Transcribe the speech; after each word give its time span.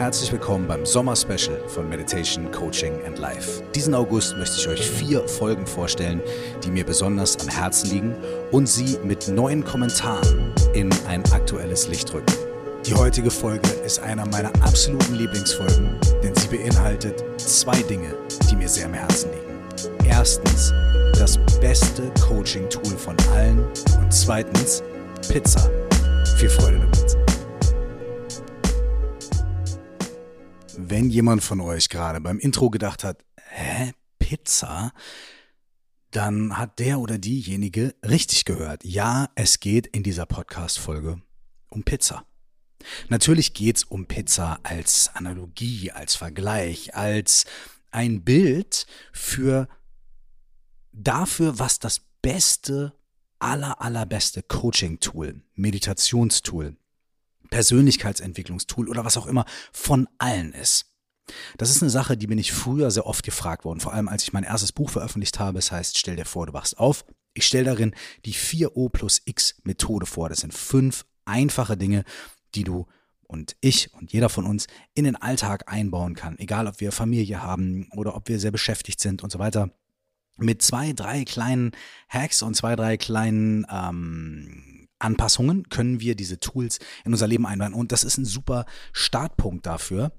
Herzlich 0.00 0.32
willkommen 0.32 0.66
beim 0.66 0.86
Sommer-Special 0.86 1.60
von 1.68 1.86
Meditation, 1.86 2.50
Coaching 2.50 3.04
and 3.04 3.18
Life. 3.18 3.62
Diesen 3.74 3.92
August 3.94 4.34
möchte 4.38 4.56
ich 4.58 4.66
euch 4.66 4.80
vier 4.80 5.28
Folgen 5.28 5.66
vorstellen, 5.66 6.22
die 6.64 6.70
mir 6.70 6.86
besonders 6.86 7.38
am 7.38 7.48
Herzen 7.48 7.90
liegen 7.90 8.14
und 8.50 8.66
sie 8.66 8.96
mit 9.04 9.28
neuen 9.28 9.62
Kommentaren 9.62 10.54
in 10.72 10.88
ein 11.06 11.22
aktuelles 11.32 11.86
Licht 11.88 12.14
rücken. 12.14 12.32
Die 12.86 12.94
heutige 12.94 13.30
Folge 13.30 13.68
ist 13.84 14.00
einer 14.00 14.24
meiner 14.24 14.50
absoluten 14.62 15.16
Lieblingsfolgen, 15.16 16.00
denn 16.22 16.34
sie 16.34 16.48
beinhaltet 16.48 17.22
zwei 17.38 17.76
Dinge, 17.82 18.14
die 18.50 18.56
mir 18.56 18.70
sehr 18.70 18.86
am 18.86 18.94
Herzen 18.94 19.28
liegen. 19.32 20.08
Erstens, 20.08 20.72
das 21.18 21.38
beste 21.60 22.10
Coaching-Tool 22.26 22.96
von 22.96 23.16
allen 23.34 23.58
und 24.00 24.10
zweitens, 24.10 24.82
Pizza. 25.28 25.70
Viel 26.38 26.48
Freude 26.48 26.78
damit. 26.78 27.29
Wenn 30.90 31.08
jemand 31.08 31.40
von 31.44 31.60
euch 31.60 31.88
gerade 31.88 32.20
beim 32.20 32.40
Intro 32.40 32.68
gedacht 32.68 33.04
hat, 33.04 33.24
hä, 33.36 33.92
Pizza? 34.18 34.92
Dann 36.10 36.58
hat 36.58 36.80
der 36.80 36.98
oder 36.98 37.16
diejenige 37.16 37.94
richtig 38.04 38.44
gehört. 38.44 38.84
Ja, 38.84 39.28
es 39.36 39.60
geht 39.60 39.86
in 39.86 40.02
dieser 40.02 40.26
Podcast-Folge 40.26 41.22
um 41.68 41.84
Pizza. 41.84 42.26
Natürlich 43.08 43.54
geht's 43.54 43.84
um 43.84 44.06
Pizza 44.06 44.58
als 44.64 45.12
Analogie, 45.14 45.92
als 45.92 46.16
Vergleich, 46.16 46.92
als 46.96 47.44
ein 47.92 48.24
Bild 48.24 48.84
für 49.12 49.68
dafür, 50.90 51.60
was 51.60 51.78
das 51.78 52.00
beste, 52.20 52.98
aller, 53.38 53.80
allerbeste 53.80 54.42
Coaching-Tool, 54.42 55.40
Meditationstool, 55.54 56.76
Persönlichkeitsentwicklungstool 57.50 58.88
oder 58.88 59.04
was 59.04 59.16
auch 59.16 59.26
immer 59.26 59.44
von 59.72 60.08
allen 60.18 60.52
ist. 60.52 60.86
Das 61.58 61.70
ist 61.70 61.82
eine 61.82 61.90
Sache, 61.90 62.16
die 62.16 62.26
bin 62.26 62.38
ich 62.38 62.52
früher 62.52 62.90
sehr 62.90 63.06
oft 63.06 63.24
gefragt 63.24 63.64
worden, 63.64 63.80
vor 63.80 63.92
allem 63.92 64.08
als 64.08 64.22
ich 64.22 64.32
mein 64.32 64.44
erstes 64.44 64.72
Buch 64.72 64.90
veröffentlicht 64.90 65.38
habe. 65.38 65.58
Es 65.58 65.70
heißt, 65.70 65.98
stell 65.98 66.16
dir 66.16 66.24
vor, 66.24 66.46
du 66.46 66.52
wachst 66.52 66.78
auf. 66.78 67.04
Ich 67.34 67.46
stelle 67.46 67.64
darin 67.64 67.94
die 68.24 68.34
4O 68.34 68.88
plus 68.88 69.22
X 69.24 69.60
Methode 69.62 70.06
vor. 70.06 70.28
Das 70.28 70.40
sind 70.40 70.52
fünf 70.52 71.06
einfache 71.24 71.76
Dinge, 71.76 72.04
die 72.54 72.64
du 72.64 72.86
und 73.22 73.56
ich 73.60 73.94
und 73.94 74.12
jeder 74.12 74.28
von 74.28 74.44
uns 74.44 74.66
in 74.94 75.04
den 75.04 75.14
Alltag 75.14 75.72
einbauen 75.72 76.14
kann. 76.14 76.38
Egal, 76.38 76.66
ob 76.66 76.80
wir 76.80 76.90
Familie 76.90 77.42
haben 77.42 77.88
oder 77.92 78.16
ob 78.16 78.28
wir 78.28 78.40
sehr 78.40 78.50
beschäftigt 78.50 79.00
sind 79.00 79.22
und 79.22 79.30
so 79.30 79.38
weiter. 79.38 79.70
Mit 80.36 80.62
zwei, 80.62 80.92
drei 80.92 81.24
kleinen 81.24 81.70
Hacks 82.08 82.42
und 82.42 82.56
zwei, 82.56 82.74
drei 82.74 82.96
kleinen 82.96 83.66
ähm, 83.70 84.69
Anpassungen 85.00 85.68
können 85.68 86.00
wir 86.00 86.14
diese 86.14 86.40
Tools 86.40 86.78
in 87.04 87.12
unser 87.12 87.26
Leben 87.26 87.46
einbauen. 87.46 87.74
Und 87.74 87.92
das 87.92 88.04
ist 88.04 88.18
ein 88.18 88.24
super 88.24 88.66
Startpunkt 88.92 89.66
dafür, 89.66 90.12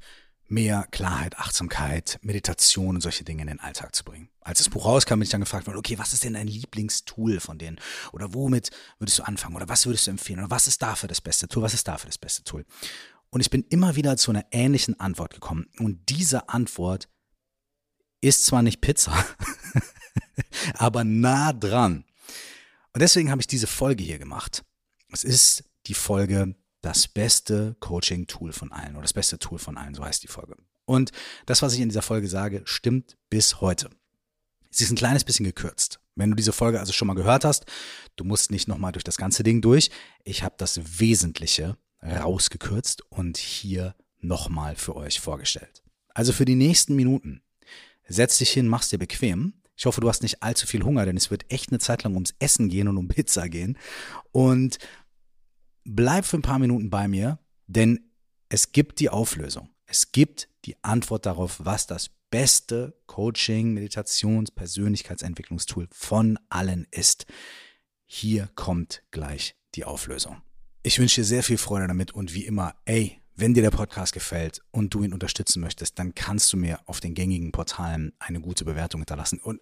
mehr 0.47 0.85
Klarheit, 0.91 1.37
Achtsamkeit, 1.39 2.19
Meditation 2.21 2.95
und 2.95 3.01
solche 3.01 3.23
Dinge 3.23 3.41
in 3.43 3.47
den 3.47 3.59
Alltag 3.59 3.95
zu 3.95 4.03
bringen. 4.03 4.29
Als 4.41 4.57
das 4.57 4.69
Buch 4.69 4.85
rauskam, 4.85 5.13
bin 5.13 5.23
ich 5.23 5.29
dann 5.29 5.41
gefragt 5.41 5.65
worden, 5.65 5.77
okay, 5.77 5.97
was 5.97 6.13
ist 6.13 6.23
denn 6.23 6.33
dein 6.33 6.47
Lieblingstool 6.47 7.39
von 7.39 7.57
denen? 7.57 7.79
Oder 8.11 8.33
womit 8.33 8.69
würdest 8.99 9.19
du 9.19 9.23
anfangen? 9.23 9.55
Oder 9.55 9.69
was 9.69 9.85
würdest 9.85 10.07
du 10.07 10.11
empfehlen? 10.11 10.39
Oder 10.39 10.51
was 10.51 10.67
ist 10.67 10.81
dafür 10.81 11.07
das 11.07 11.21
beste 11.21 11.47
Tool? 11.47 11.63
Was 11.63 11.73
ist 11.73 11.87
dafür 11.87 12.09
das 12.09 12.17
beste 12.17 12.43
Tool? 12.43 12.65
Und 13.29 13.39
ich 13.39 13.49
bin 13.49 13.63
immer 13.69 13.95
wieder 13.95 14.17
zu 14.17 14.31
einer 14.31 14.45
ähnlichen 14.51 14.99
Antwort 14.99 15.33
gekommen. 15.33 15.67
Und 15.79 16.09
diese 16.09 16.49
Antwort 16.49 17.07
ist 18.19 18.45
zwar 18.45 18.61
nicht 18.61 18.81
Pizza, 18.81 19.13
aber 20.73 21.03
nah 21.03 21.53
dran. 21.53 22.03
Und 22.93 23.01
deswegen 23.01 23.31
habe 23.31 23.41
ich 23.41 23.47
diese 23.47 23.67
Folge 23.67 24.03
hier 24.03 24.19
gemacht. 24.19 24.63
Es 25.11 25.23
ist 25.23 25.63
die 25.87 25.93
Folge 25.93 26.55
das 26.81 27.07
beste 27.07 27.75
Coaching-Tool 27.79 28.53
von 28.53 28.71
allen 28.71 28.93
oder 28.93 29.03
das 29.03 29.13
beste 29.13 29.37
Tool 29.37 29.59
von 29.59 29.77
allen, 29.77 29.93
so 29.93 30.03
heißt 30.03 30.23
die 30.23 30.27
Folge. 30.27 30.55
Und 30.85 31.11
das, 31.45 31.61
was 31.61 31.73
ich 31.73 31.79
in 31.81 31.89
dieser 31.89 32.01
Folge 32.01 32.27
sage, 32.27 32.61
stimmt 32.65 33.17
bis 33.29 33.61
heute. 33.61 33.89
Sie 34.69 34.83
ist 34.85 34.91
ein 34.91 34.97
kleines 34.97 35.23
bisschen 35.23 35.45
gekürzt. 35.45 35.99
Wenn 36.15 36.29
du 36.29 36.35
diese 36.35 36.53
Folge 36.53 36.79
also 36.79 36.93
schon 36.93 37.07
mal 37.07 37.13
gehört 37.13 37.45
hast, 37.45 37.65
du 38.15 38.23
musst 38.23 38.51
nicht 38.51 38.67
nochmal 38.67 38.93
durch 38.93 39.03
das 39.03 39.17
ganze 39.17 39.43
Ding 39.43 39.61
durch. 39.61 39.91
Ich 40.23 40.43
habe 40.43 40.55
das 40.57 40.99
Wesentliche 40.99 41.77
rausgekürzt 42.03 43.03
und 43.09 43.37
hier 43.37 43.95
nochmal 44.19 44.75
für 44.75 44.95
euch 44.95 45.19
vorgestellt. 45.19 45.83
Also 46.13 46.33
für 46.33 46.45
die 46.45 46.55
nächsten 46.55 46.95
Minuten 46.95 47.41
setz 48.07 48.37
dich 48.37 48.51
hin, 48.51 48.67
mach's 48.67 48.89
dir 48.89 48.97
bequem. 48.97 49.53
Ich 49.75 49.85
hoffe, 49.85 50.01
du 50.01 50.09
hast 50.09 50.21
nicht 50.21 50.43
allzu 50.43 50.67
viel 50.67 50.83
Hunger, 50.83 51.05
denn 51.05 51.17
es 51.17 51.31
wird 51.31 51.51
echt 51.51 51.69
eine 51.69 51.79
Zeit 51.79 52.03
lang 52.03 52.13
ums 52.13 52.35
Essen 52.39 52.69
gehen 52.69 52.87
und 52.87 52.97
um 52.97 53.07
Pizza 53.07 53.49
gehen. 53.49 53.77
Und 54.31 54.77
bleib 55.83 56.25
für 56.25 56.37
ein 56.37 56.43
paar 56.43 56.59
Minuten 56.59 56.89
bei 56.89 57.07
mir, 57.07 57.39
denn 57.67 58.11
es 58.49 58.71
gibt 58.71 58.99
die 58.99 59.09
Auflösung. 59.09 59.69
Es 59.85 60.11
gibt 60.11 60.49
die 60.65 60.81
Antwort 60.83 61.25
darauf, 61.25 61.59
was 61.63 61.87
das 61.87 62.09
beste 62.29 62.97
Coaching, 63.07 63.73
Meditations-, 63.73 64.51
Persönlichkeitsentwicklungstool 64.51 65.87
von 65.91 66.39
allen 66.49 66.87
ist. 66.91 67.25
Hier 68.05 68.49
kommt 68.55 69.03
gleich 69.11 69.55
die 69.75 69.85
Auflösung. 69.85 70.41
Ich 70.83 70.99
wünsche 70.99 71.21
dir 71.21 71.25
sehr 71.25 71.43
viel 71.43 71.57
Freude 71.57 71.87
damit 71.87 72.13
und 72.13 72.33
wie 72.33 72.45
immer, 72.45 72.75
ey, 72.85 73.21
wenn 73.35 73.53
dir 73.53 73.63
der 73.63 73.71
Podcast 73.71 74.13
gefällt 74.13 74.61
und 74.71 74.93
du 74.93 75.03
ihn 75.03 75.13
unterstützen 75.13 75.61
möchtest, 75.61 75.97
dann 75.97 76.13
kannst 76.15 76.51
du 76.53 76.57
mir 76.57 76.79
auf 76.85 76.99
den 76.99 77.13
gängigen 77.13 77.51
Portalen 77.51 78.13
eine 78.19 78.41
gute 78.41 78.65
Bewertung 78.65 79.01
hinterlassen. 79.01 79.39
Und 79.39 79.61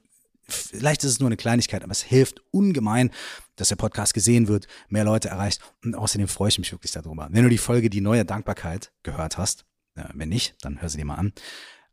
vielleicht 0.49 1.03
ist 1.03 1.11
es 1.11 1.19
nur 1.19 1.27
eine 1.27 1.37
Kleinigkeit, 1.37 1.83
aber 1.83 1.91
es 1.91 2.01
hilft 2.01 2.41
ungemein, 2.51 3.11
dass 3.55 3.69
der 3.69 3.75
Podcast 3.75 4.13
gesehen 4.13 4.47
wird, 4.47 4.67
mehr 4.87 5.03
Leute 5.03 5.29
erreicht 5.29 5.61
und 5.83 5.95
außerdem 5.95 6.27
freue 6.27 6.49
ich 6.49 6.59
mich 6.59 6.71
wirklich 6.71 6.91
darüber. 6.91 7.27
Wenn 7.31 7.43
du 7.43 7.49
die 7.49 7.57
Folge 7.57 7.89
Die 7.89 8.01
neue 8.01 8.25
Dankbarkeit 8.25 8.91
gehört 9.03 9.37
hast, 9.37 9.65
äh, 9.95 10.03
wenn 10.13 10.29
nicht, 10.29 10.55
dann 10.61 10.81
hör 10.81 10.89
sie 10.89 10.97
dir 10.97 11.05
mal 11.05 11.15
an, 11.15 11.33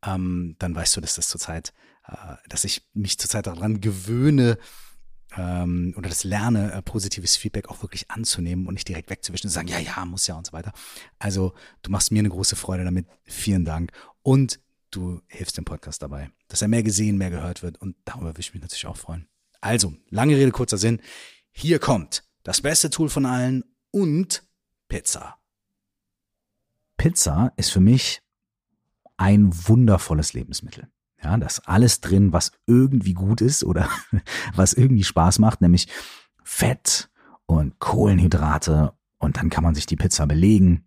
ähm, 0.04 0.56
dann 0.58 0.74
weißt 0.74 0.96
du, 0.96 1.00
dass 1.00 1.14
das 1.14 1.28
zurzeit, 1.28 1.72
äh, 2.06 2.36
dass 2.48 2.64
ich 2.64 2.88
mich 2.94 3.18
zurzeit 3.18 3.46
daran 3.46 3.80
gewöhne, 3.80 4.58
ähm, 5.36 5.94
oder 5.96 6.08
das 6.08 6.24
lerne, 6.24 6.72
äh, 6.72 6.82
positives 6.82 7.36
Feedback 7.36 7.68
auch 7.68 7.82
wirklich 7.82 8.10
anzunehmen 8.10 8.66
und 8.66 8.74
nicht 8.74 8.88
direkt 8.88 9.10
wegzuwischen 9.10 9.48
und 9.48 9.52
sagen, 9.52 9.68
ja, 9.68 9.78
ja, 9.78 10.04
muss 10.04 10.26
ja 10.26 10.36
und 10.36 10.46
so 10.46 10.52
weiter. 10.52 10.72
Also 11.18 11.54
du 11.82 11.90
machst 11.90 12.12
mir 12.12 12.20
eine 12.20 12.30
große 12.30 12.56
Freude 12.56 12.84
damit. 12.84 13.06
Vielen 13.24 13.64
Dank. 13.64 13.92
Und 14.22 14.60
du 14.90 15.20
hilfst 15.28 15.56
dem 15.56 15.64
Podcast 15.64 16.02
dabei, 16.02 16.30
dass 16.48 16.62
er 16.62 16.68
mehr 16.68 16.82
gesehen, 16.82 17.18
mehr 17.18 17.30
gehört 17.30 17.62
wird 17.62 17.80
und 17.80 17.96
darüber 18.04 18.28
würde 18.28 18.40
ich 18.40 18.54
mich 18.54 18.62
natürlich 18.62 18.86
auch 18.86 18.96
freuen. 18.96 19.26
Also, 19.60 19.94
lange 20.10 20.36
Rede, 20.36 20.52
kurzer 20.52 20.78
Sinn. 20.78 21.00
Hier 21.50 21.78
kommt 21.78 22.24
das 22.42 22.60
beste 22.60 22.90
Tool 22.90 23.08
von 23.08 23.26
allen 23.26 23.64
und 23.90 24.44
Pizza. 24.88 25.36
Pizza 26.96 27.52
ist 27.56 27.70
für 27.70 27.80
mich 27.80 28.22
ein 29.16 29.50
wundervolles 29.68 30.32
Lebensmittel. 30.32 30.88
Ja, 31.22 31.36
das 31.38 31.60
alles 31.60 32.00
drin, 32.00 32.32
was 32.32 32.52
irgendwie 32.66 33.14
gut 33.14 33.40
ist 33.40 33.64
oder 33.64 33.88
was 34.54 34.74
irgendwie 34.74 35.04
Spaß 35.04 35.38
macht, 35.38 35.60
nämlich 35.60 35.88
Fett 36.44 37.10
und 37.46 37.78
Kohlenhydrate 37.78 38.92
und 39.18 39.38
dann 39.38 39.50
kann 39.50 39.64
man 39.64 39.74
sich 39.74 39.86
die 39.86 39.96
Pizza 39.96 40.26
belegen 40.26 40.85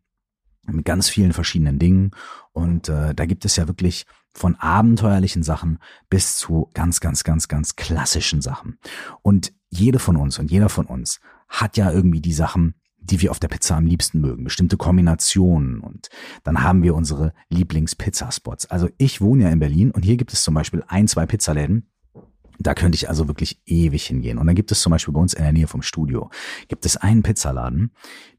mit 0.71 0.85
ganz 0.85 1.09
vielen 1.09 1.33
verschiedenen 1.33 1.79
Dingen. 1.79 2.11
Und 2.51 2.89
äh, 2.89 3.13
da 3.13 3.25
gibt 3.25 3.45
es 3.45 3.55
ja 3.55 3.67
wirklich 3.67 4.05
von 4.33 4.55
abenteuerlichen 4.55 5.43
Sachen 5.43 5.79
bis 6.09 6.37
zu 6.37 6.69
ganz, 6.73 6.99
ganz, 6.99 7.23
ganz, 7.23 7.47
ganz 7.47 7.75
klassischen 7.75 8.41
Sachen. 8.41 8.77
Und 9.21 9.53
jede 9.69 9.99
von 9.99 10.15
uns 10.15 10.39
und 10.39 10.51
jeder 10.51 10.69
von 10.69 10.85
uns 10.85 11.19
hat 11.47 11.77
ja 11.77 11.91
irgendwie 11.91 12.21
die 12.21 12.33
Sachen, 12.33 12.75
die 12.97 13.21
wir 13.21 13.31
auf 13.31 13.39
der 13.39 13.47
Pizza 13.47 13.75
am 13.75 13.85
liebsten 13.85 14.21
mögen, 14.21 14.43
bestimmte 14.43 14.77
Kombinationen. 14.77 15.79
Und 15.79 16.09
dann 16.43 16.63
haben 16.63 16.83
wir 16.83 16.95
unsere 16.95 17.33
Lieblings-Pizzaspots. 17.49 18.67
Also 18.67 18.89
ich 18.97 19.21
wohne 19.21 19.43
ja 19.43 19.49
in 19.49 19.59
Berlin 19.59 19.91
und 19.91 20.03
hier 20.03 20.17
gibt 20.17 20.33
es 20.33 20.43
zum 20.43 20.53
Beispiel 20.53 20.83
ein, 20.87 21.07
zwei 21.07 21.25
Pizzaläden, 21.25 21.89
da 22.59 22.73
könnte 22.73 22.97
ich 22.97 23.07
also 23.07 23.27
wirklich 23.27 23.61
ewig 23.65 24.05
hingehen. 24.05 24.37
Und 24.37 24.47
dann 24.47 24.55
gibt 24.55 24.71
es 24.71 24.81
zum 24.81 24.91
Beispiel 24.91 25.13
bei 25.13 25.21
uns 25.21 25.33
in 25.33 25.43
der 25.43 25.53
Nähe 25.53 25.67
vom 25.67 25.81
Studio, 25.81 26.29
gibt 26.67 26.85
es 26.85 26.97
einen 26.97 27.23
Pizzaladen, 27.23 27.93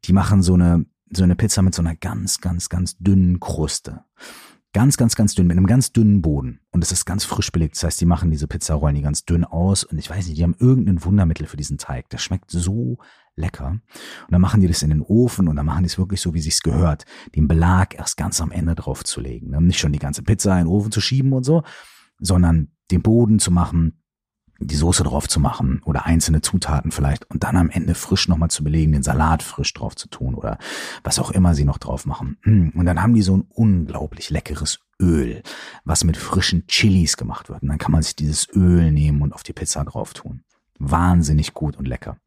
die 0.04 0.12
machen 0.12 0.42
so 0.42 0.54
eine 0.54 0.84
so 1.10 1.24
eine 1.24 1.36
Pizza 1.36 1.62
mit 1.62 1.74
so 1.74 1.82
einer 1.82 1.96
ganz, 1.96 2.40
ganz, 2.40 2.68
ganz 2.68 2.96
dünnen 2.98 3.40
Kruste. 3.40 4.04
Ganz, 4.72 4.96
ganz, 4.96 5.16
ganz 5.16 5.34
dünn, 5.34 5.48
mit 5.48 5.56
einem 5.56 5.66
ganz 5.66 5.92
dünnen 5.92 6.22
Boden. 6.22 6.60
Und 6.70 6.84
es 6.84 6.92
ist 6.92 7.04
ganz 7.04 7.24
frisch 7.24 7.50
belegt. 7.50 7.74
Das 7.74 7.82
heißt, 7.82 8.00
die 8.00 8.06
machen 8.06 8.30
diese 8.30 8.46
Pizzarollen 8.46 8.94
die 8.94 9.02
ganz 9.02 9.24
dünn 9.24 9.44
aus. 9.44 9.82
Und 9.82 9.98
ich 9.98 10.08
weiß 10.08 10.26
nicht, 10.28 10.38
die 10.38 10.44
haben 10.44 10.54
irgendein 10.60 11.04
Wundermittel 11.04 11.46
für 11.46 11.56
diesen 11.56 11.76
Teig. 11.76 12.08
Der 12.10 12.18
schmeckt 12.18 12.52
so 12.52 12.98
lecker. 13.34 13.70
Und 13.70 13.80
dann 14.30 14.40
machen 14.40 14.60
die 14.60 14.68
das 14.68 14.82
in 14.82 14.90
den 14.90 15.02
Ofen 15.02 15.48
und 15.48 15.56
dann 15.56 15.66
machen 15.66 15.82
die 15.82 15.88
es 15.88 15.98
wirklich 15.98 16.20
so, 16.20 16.34
wie 16.34 16.40
sich's 16.40 16.62
gehört. 16.62 17.04
Den 17.34 17.48
Belag 17.48 17.96
erst 17.96 18.16
ganz 18.16 18.40
am 18.40 18.52
Ende 18.52 18.76
drauf 18.76 19.02
zu 19.02 19.20
legen. 19.20 19.50
Ne? 19.50 19.60
Nicht 19.60 19.80
schon 19.80 19.92
die 19.92 19.98
ganze 19.98 20.22
Pizza 20.22 20.52
in 20.52 20.66
den 20.66 20.72
Ofen 20.72 20.92
zu 20.92 21.00
schieben 21.00 21.32
und 21.32 21.42
so, 21.42 21.64
sondern 22.20 22.68
den 22.92 23.02
Boden 23.02 23.40
zu 23.40 23.50
machen, 23.50 23.99
die 24.60 24.76
Soße 24.76 25.02
drauf 25.02 25.26
zu 25.26 25.40
machen 25.40 25.80
oder 25.84 26.06
einzelne 26.06 26.42
Zutaten 26.42 26.92
vielleicht 26.92 27.28
und 27.30 27.42
dann 27.44 27.56
am 27.56 27.70
Ende 27.70 27.94
frisch 27.94 28.28
nochmal 28.28 28.50
zu 28.50 28.62
belegen, 28.62 28.92
den 28.92 29.02
Salat 29.02 29.42
frisch 29.42 29.72
drauf 29.72 29.96
zu 29.96 30.08
tun 30.08 30.34
oder 30.34 30.58
was 31.02 31.18
auch 31.18 31.30
immer 31.30 31.54
sie 31.54 31.64
noch 31.64 31.78
drauf 31.78 32.06
machen. 32.06 32.36
Hm, 32.42 32.72
und 32.76 32.86
dann 32.86 33.02
haben 33.02 33.14
die 33.14 33.22
so 33.22 33.38
ein 33.38 33.46
unglaublich 33.48 34.30
leckeres 34.30 34.80
Öl, 35.00 35.42
was 35.84 36.04
mit 36.04 36.18
frischen 36.18 36.66
Chilis 36.66 37.16
gemacht 37.16 37.48
wird. 37.48 37.62
Und 37.62 37.68
dann 37.68 37.78
kann 37.78 37.92
man 37.92 38.02
sich 38.02 38.16
dieses 38.16 38.48
Öl 38.54 38.92
nehmen 38.92 39.22
und 39.22 39.32
auf 39.32 39.42
die 39.42 39.54
Pizza 39.54 39.84
drauf 39.84 40.12
tun. 40.12 40.42
Wahnsinnig 40.78 41.54
gut 41.54 41.76
und 41.76 41.88
lecker. 41.88 42.18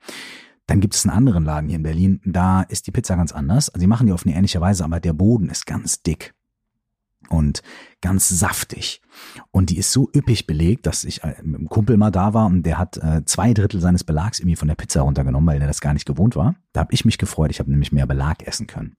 Dann 0.66 0.80
gibt 0.80 0.96
es 0.96 1.06
einen 1.06 1.16
anderen 1.16 1.44
Laden 1.44 1.70
hier 1.70 1.78
in 1.78 1.84
Berlin, 1.84 2.22
da 2.26 2.62
ist 2.62 2.88
die 2.88 2.92
Pizza 2.92 3.16
ganz 3.16 3.32
anders. 3.32 3.72
Die 3.76 3.88
machen 3.88 4.08
die 4.08 4.14
auf 4.14 4.26
eine 4.26 4.36
ähnliche 4.36 4.62
Weise, 4.62 4.86
aber 4.86 5.00
der 5.00 5.14
Boden 5.14 5.50
ist 5.50 5.66
ganz 5.66 6.02
dick. 6.02 6.34
Und 7.30 7.62
ganz 8.02 8.30
saftig. 8.30 9.02
Und 9.52 9.70
die 9.70 9.78
ist 9.78 9.92
so 9.92 10.10
üppig 10.16 10.48
belegt, 10.48 10.86
dass 10.86 11.04
ich 11.04 11.24
äh, 11.24 11.36
mit 11.44 11.60
einem 11.60 11.70
Kumpel 11.70 11.98
mal 11.98 12.12
da 12.12 12.34
war 12.34 12.46
und 12.46 12.64
der 12.64 12.78
hat 12.78 12.98
äh, 12.98 13.24
zwei 13.26 13.54
Drittel 13.54 13.80
seines 13.80 14.04
Belags 14.04 14.40
irgendwie 14.40 14.56
von 14.56 14.68
der 14.68 14.76
Pizza 14.76 15.02
runtergenommen, 15.02 15.48
weil 15.48 15.60
der 15.60 15.68
das 15.68 15.82
gar 15.82 15.94
nicht 15.94 16.06
gewohnt 16.06 16.36
war. 16.36 16.56
Da 16.74 16.82
habe 16.82 16.94
ich 16.94 17.06
mich 17.06 17.18
gefreut. 17.18 17.52
Ich 17.52 17.60
habe 17.60 17.72
nämlich 17.72 17.92
mehr 17.92 18.08
Belag 18.08 18.46
essen 18.48 18.68
können. 18.68 18.96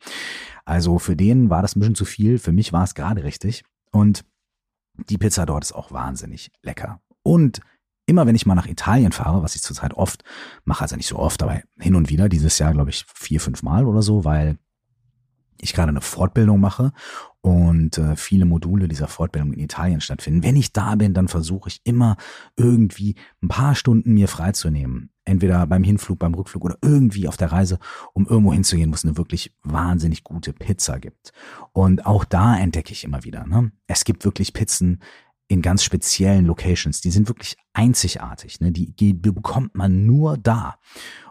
Also 0.64 0.98
für 0.98 1.16
den 1.16 1.50
war 1.50 1.62
das 1.62 1.76
ein 1.76 1.80
bisschen 1.80 1.94
zu 1.94 2.04
viel. 2.04 2.38
Für 2.38 2.52
mich 2.52 2.72
war 2.72 2.84
es 2.84 2.94
gerade 2.94 3.24
richtig. 3.24 3.64
Und 3.90 4.24
die 5.10 5.18
Pizza 5.18 5.46
dort 5.46 5.64
ist 5.64 5.72
auch 5.72 5.92
wahnsinnig 5.92 6.52
lecker. 6.62 7.00
Und 7.22 7.60
immer 8.06 8.26
wenn 8.26 8.34
ich 8.34 8.46
mal 8.46 8.54
nach 8.54 8.66
Italien 8.66 9.12
fahre, 9.12 9.42
was 9.42 9.54
ich 9.54 9.62
zurzeit 9.62 9.94
oft 9.94 10.24
mache, 10.64 10.82
also 10.82 10.96
nicht 10.96 11.06
so 11.06 11.18
oft, 11.18 11.42
aber 11.42 11.60
hin 11.78 11.94
und 11.94 12.10
wieder, 12.10 12.28
dieses 12.28 12.58
Jahr 12.58 12.72
glaube 12.72 12.90
ich 12.90 13.04
vier, 13.12 13.40
fünf 13.40 13.62
Mal 13.62 13.86
oder 13.86 14.02
so, 14.02 14.24
weil 14.24 14.58
ich 15.64 15.72
gerade 15.72 15.90
eine 15.90 16.00
Fortbildung 16.00 16.60
mache 16.60 16.92
und 17.40 17.98
äh, 17.98 18.16
viele 18.16 18.44
Module 18.44 18.88
dieser 18.88 19.08
Fortbildung 19.08 19.52
in 19.52 19.60
Italien 19.60 20.00
stattfinden. 20.00 20.42
Wenn 20.42 20.56
ich 20.56 20.72
da 20.72 20.94
bin, 20.94 21.12
dann 21.12 21.28
versuche 21.28 21.68
ich 21.68 21.80
immer 21.84 22.16
irgendwie 22.56 23.16
ein 23.42 23.48
paar 23.48 23.74
Stunden 23.74 24.14
mir 24.14 24.28
freizunehmen. 24.28 25.10
Entweder 25.24 25.66
beim 25.66 25.84
Hinflug, 25.84 26.18
beim 26.18 26.34
Rückflug 26.34 26.64
oder 26.64 26.78
irgendwie 26.82 27.28
auf 27.28 27.36
der 27.36 27.52
Reise, 27.52 27.78
um 28.12 28.26
irgendwo 28.26 28.52
hinzugehen, 28.52 28.90
wo 28.90 28.94
es 28.94 29.04
eine 29.04 29.16
wirklich 29.16 29.54
wahnsinnig 29.62 30.24
gute 30.24 30.52
Pizza 30.52 30.98
gibt. 31.00 31.32
Und 31.72 32.06
auch 32.06 32.24
da 32.24 32.56
entdecke 32.56 32.92
ich 32.92 33.04
immer 33.04 33.24
wieder, 33.24 33.46
ne? 33.46 33.72
es 33.86 34.04
gibt 34.04 34.24
wirklich 34.24 34.52
Pizzen 34.52 35.00
in 35.48 35.62
ganz 35.62 35.84
speziellen 35.84 36.46
Locations. 36.46 37.00
Die 37.00 37.10
sind 37.10 37.28
wirklich 37.28 37.56
einzigartig. 37.72 38.60
Ne? 38.60 38.72
Die, 38.72 38.94
die 38.94 39.12
bekommt 39.12 39.74
man 39.74 40.06
nur 40.06 40.38
da. 40.38 40.76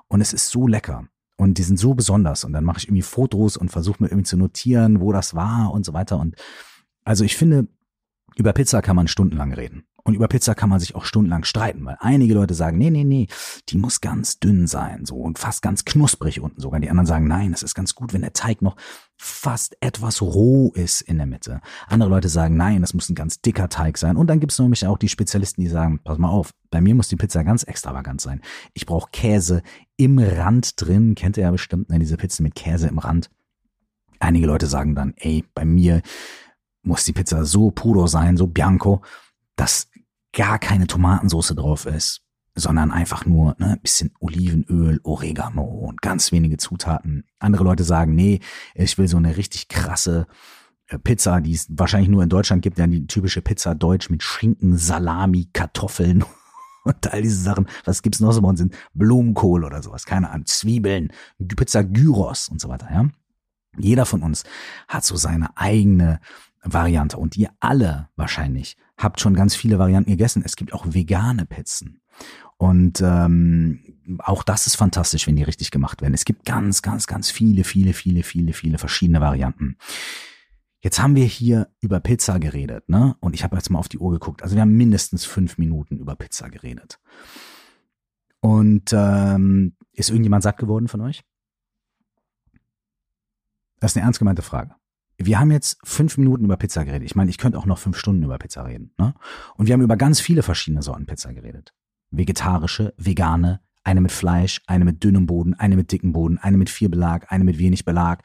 Und 0.08 0.22
es 0.22 0.34
ist 0.34 0.50
so 0.50 0.68
lecker. 0.68 1.08
Und 1.36 1.58
die 1.58 1.64
sind 1.64 1.78
so 1.78 1.94
besonders. 1.94 2.44
Und 2.44 2.54
dann 2.54 2.64
mache 2.64 2.80
ich 2.80 2.88
irgendwie 2.88 3.02
Fotos 3.02 3.58
und 3.58 3.70
versuche 3.70 4.02
mir 4.04 4.10
irgendwie 4.10 4.26
zu 4.26 4.38
notieren, 4.38 5.02
wo 5.02 5.12
das 5.12 5.34
war 5.34 5.72
und 5.72 5.86
so 5.86 5.94
weiter. 5.94 6.20
Und 6.20 6.36
also 7.04 7.24
ich 7.24 7.36
finde, 7.36 7.68
über 8.36 8.54
Pizza 8.54 8.82
kann 8.82 8.96
man 8.96 9.08
stundenlang 9.08 9.54
reden. 9.54 9.84
Und 10.06 10.16
über 10.16 10.28
Pizza 10.28 10.54
kann 10.54 10.70
man 10.70 10.82
sich 10.82 10.96
auch 10.96 11.06
stundenlang 11.06 11.46
streiten, 11.46 11.86
weil 11.86 11.96
einige 12.00 12.34
Leute 12.34 12.54
sagen, 12.54 12.78
nee, 12.78 12.90
nee, 12.90 13.06
nee, 13.06 13.28
die 13.70 13.78
muss 13.78 14.02
ganz 14.02 14.38
dünn 14.38 14.68
sein, 14.68 15.06
so 15.06 15.16
und 15.16 15.40
fast 15.40 15.62
ganz 15.62 15.86
knusprig 15.86 16.42
unten 16.42 16.60
sogar. 16.60 16.82
Die 16.82 16.90
anderen 16.90 17.06
sagen, 17.06 17.26
nein, 17.26 17.54
es 17.54 17.64
ist 17.64 17.74
ganz 17.74 17.96
gut, 17.96 18.14
wenn 18.14 18.22
der 18.22 18.34
Teig 18.34 18.62
noch 18.62 18.76
fast 19.18 19.78
etwas 19.80 20.22
roh 20.22 20.74
ist 20.76 21.00
in 21.00 21.18
der 21.18 21.26
Mitte. 21.26 21.62
Andere 21.88 22.10
Leute 22.10 22.28
sagen, 22.28 22.58
nein, 22.58 22.82
das 22.82 22.94
muss 22.94 23.10
ein 23.10 23.16
ganz 23.16 23.40
dicker 23.40 23.70
Teig 23.70 23.98
sein. 23.98 24.18
Und 24.18 24.28
dann 24.28 24.42
gibt 24.42 24.52
es 24.52 24.60
nämlich 24.60 24.86
auch 24.86 24.98
die 24.98 25.08
Spezialisten, 25.08 25.62
die 25.62 25.70
sagen, 25.70 26.02
pass 26.04 26.18
mal 26.18 26.30
auf, 26.30 26.52
bei 26.70 26.82
mir 26.82 26.96
muss 26.96 27.08
die 27.08 27.16
Pizza 27.16 27.46
ganz 27.46 27.64
extravagant 27.64 28.20
sein. 28.20 28.42
Ich 28.74 28.86
brauche 28.86 29.10
Käse 29.12 29.64
im 29.98 30.20
Rand 30.20 30.82
drin. 30.82 31.16
Kennt 31.16 31.38
ihr 31.38 31.44
ja 31.44 31.52
bestimmt, 31.52 31.90
ne, 31.90 32.00
diese 32.00 32.18
Pizzen 32.18 32.44
mit 32.44 32.56
Käse 32.56 32.88
im 32.88 33.00
Rand. 33.00 33.30
Einige 34.20 34.48
Leute 34.48 34.68
sagen 34.68 34.96
dann, 34.96 35.14
ey, 35.18 35.44
bei 35.54 35.66
mir 35.66 36.02
muss 36.82 37.06
die 37.06 37.14
Pizza 37.14 37.46
so 37.46 37.72
puro 37.72 38.08
sein, 38.08 38.38
so 38.38 38.48
bianco, 38.48 39.02
dass 39.56 39.90
gar 40.34 40.60
keine 40.60 40.88
Tomatensauce 40.88 41.54
drauf 41.56 41.86
ist, 41.86 42.22
sondern 42.56 42.92
einfach 42.92 43.26
nur 43.26 43.56
ne, 43.60 43.78
bisschen 43.82 44.12
Olivenöl, 44.20 45.00
Oregano 45.04 45.64
und 45.64 46.02
ganz 46.02 46.32
wenige 46.32 46.58
Zutaten. 46.58 47.26
Andere 47.40 47.64
Leute 47.64 47.84
sagen, 47.84 48.16
nee, 48.16 48.40
ich 48.76 48.98
will 48.98 49.08
so 49.08 49.18
eine 49.18 49.38
richtig 49.38 49.68
krasse 49.68 50.28
äh, 50.88 50.98
Pizza, 51.00 51.42
die 51.42 51.54
es 51.54 51.68
wahrscheinlich 51.70 52.10
nur 52.10 52.24
in 52.24 52.30
Deutschland 52.30 52.62
gibt, 52.62 52.80
dann 52.80 52.92
die 52.92 53.08
typische 53.08 53.42
Pizza 53.42 53.76
Deutsch 53.76 54.10
mit 54.10 54.24
Schinken, 54.24 54.78
Salami, 54.78 55.50
Kartoffeln 55.54 56.24
und 56.84 57.12
all 57.12 57.22
diese 57.22 57.42
Sachen. 57.42 57.68
Was 57.86 58.02
gibt's 58.02 58.20
noch 58.20 58.32
so 58.32 58.42
bei 58.42 58.50
uns? 58.50 58.60
Sind 58.60 58.76
Blumenkohl 58.94 59.64
oder 59.64 59.82
sowas, 59.82 60.06
keine 60.06 60.30
Ahnung, 60.30 60.46
Zwiebeln, 60.46 61.12
Pizza 61.56 61.84
Gyros 61.84 62.50
und 62.50 62.62
so 62.62 62.70
weiter, 62.70 62.90
ja. 62.92 63.10
Jeder 63.78 64.06
von 64.06 64.22
uns 64.22 64.44
hat 64.88 65.04
so 65.04 65.16
seine 65.16 65.58
eigene 65.58 66.20
Variante 66.64 67.18
und 67.18 67.36
ihr 67.38 67.50
alle 67.60 68.10
wahrscheinlich 68.16 68.78
habt 68.98 69.20
schon 69.20 69.34
ganz 69.34 69.56
viele 69.56 69.80
Varianten 69.80 70.12
gegessen. 70.12 70.44
Es 70.46 70.56
gibt 70.56 70.74
auch 70.74 70.86
vegane 70.88 71.46
Pizzen. 71.46 72.02
Und 72.58 73.02
ähm, 73.02 73.80
auch 74.20 74.44
das 74.44 74.68
ist 74.68 74.76
fantastisch, 74.76 75.28
wenn 75.28 75.36
die 75.36 75.44
richtig 75.44 75.72
gemacht 75.72 76.02
werden. 76.02 76.14
Es 76.14 76.24
gibt 76.24 76.46
ganz, 76.46 76.82
ganz, 76.82 77.08
ganz 77.08 77.30
viele, 77.30 77.64
viele, 77.64 77.94
viele, 77.94 78.24
viele, 78.24 78.54
viele 78.54 78.78
verschiedene 78.78 79.20
Varianten. 79.20 79.78
Jetzt 80.84 81.02
haben 81.02 81.16
wir 81.16 81.26
hier 81.26 81.70
über 81.80 82.00
Pizza 82.00 82.40
geredet, 82.40 82.90
ne? 82.90 83.16
Und 83.22 83.34
ich 83.34 83.44
habe 83.44 83.56
jetzt 83.56 83.70
mal 83.70 83.80
auf 83.80 83.90
die 83.90 83.98
Uhr 83.98 84.12
geguckt. 84.12 84.44
Also 84.44 84.56
wir 84.56 84.62
haben 84.62 84.76
mindestens 84.76 85.26
fünf 85.26 85.58
Minuten 85.58 85.98
über 85.98 86.16
Pizza 86.16 86.50
geredet. 86.50 87.00
Und 88.42 88.92
ähm, 88.94 89.76
ist 89.94 90.10
irgendjemand 90.10 90.44
satt 90.44 90.58
geworden 90.58 90.90
von 90.90 91.02
euch? 91.02 91.24
Das 93.80 93.92
ist 93.92 93.98
eine 93.98 94.06
ernst 94.06 94.20
gemeinte 94.20 94.42
Frage 94.42 94.76
wir 95.18 95.40
haben 95.40 95.52
jetzt 95.52 95.78
fünf 95.84 96.18
Minuten 96.18 96.46
über 96.46 96.58
Pizza 96.58 96.84
geredet. 96.86 97.06
Ich 97.06 97.16
meine, 97.16 97.30
ich 97.30 97.38
könnte 97.38 97.58
auch 97.58 97.66
noch 97.66 97.78
fünf 97.78 97.98
Stunden 97.98 98.24
über 98.24 98.38
Pizza 98.38 98.66
reden. 98.66 98.94
Ne? 98.98 99.14
Und 99.56 99.68
wir 99.68 99.74
haben 99.74 99.82
über 99.82 99.98
ganz 99.98 100.20
viele 100.20 100.44
verschiedene 100.44 100.82
Sorten 100.82 101.06
Pizza 101.06 101.34
geredet. 101.34 101.74
Vegetarische, 102.12 102.94
vegane, 102.98 103.62
eine 103.84 104.02
mit 104.02 104.12
Fleisch, 104.12 104.62
eine 104.68 104.86
mit 104.86 105.04
dünnem 105.04 105.26
Boden, 105.26 105.54
eine 105.54 105.76
mit 105.76 105.92
dickem 105.92 106.14
Boden, 106.14 106.38
eine 106.38 106.58
mit 106.58 106.70
viel 106.70 106.90
Belag, 106.90 107.32
eine 107.32 107.44
mit 107.44 107.58
wenig 107.60 107.86
Belag. 107.86 108.24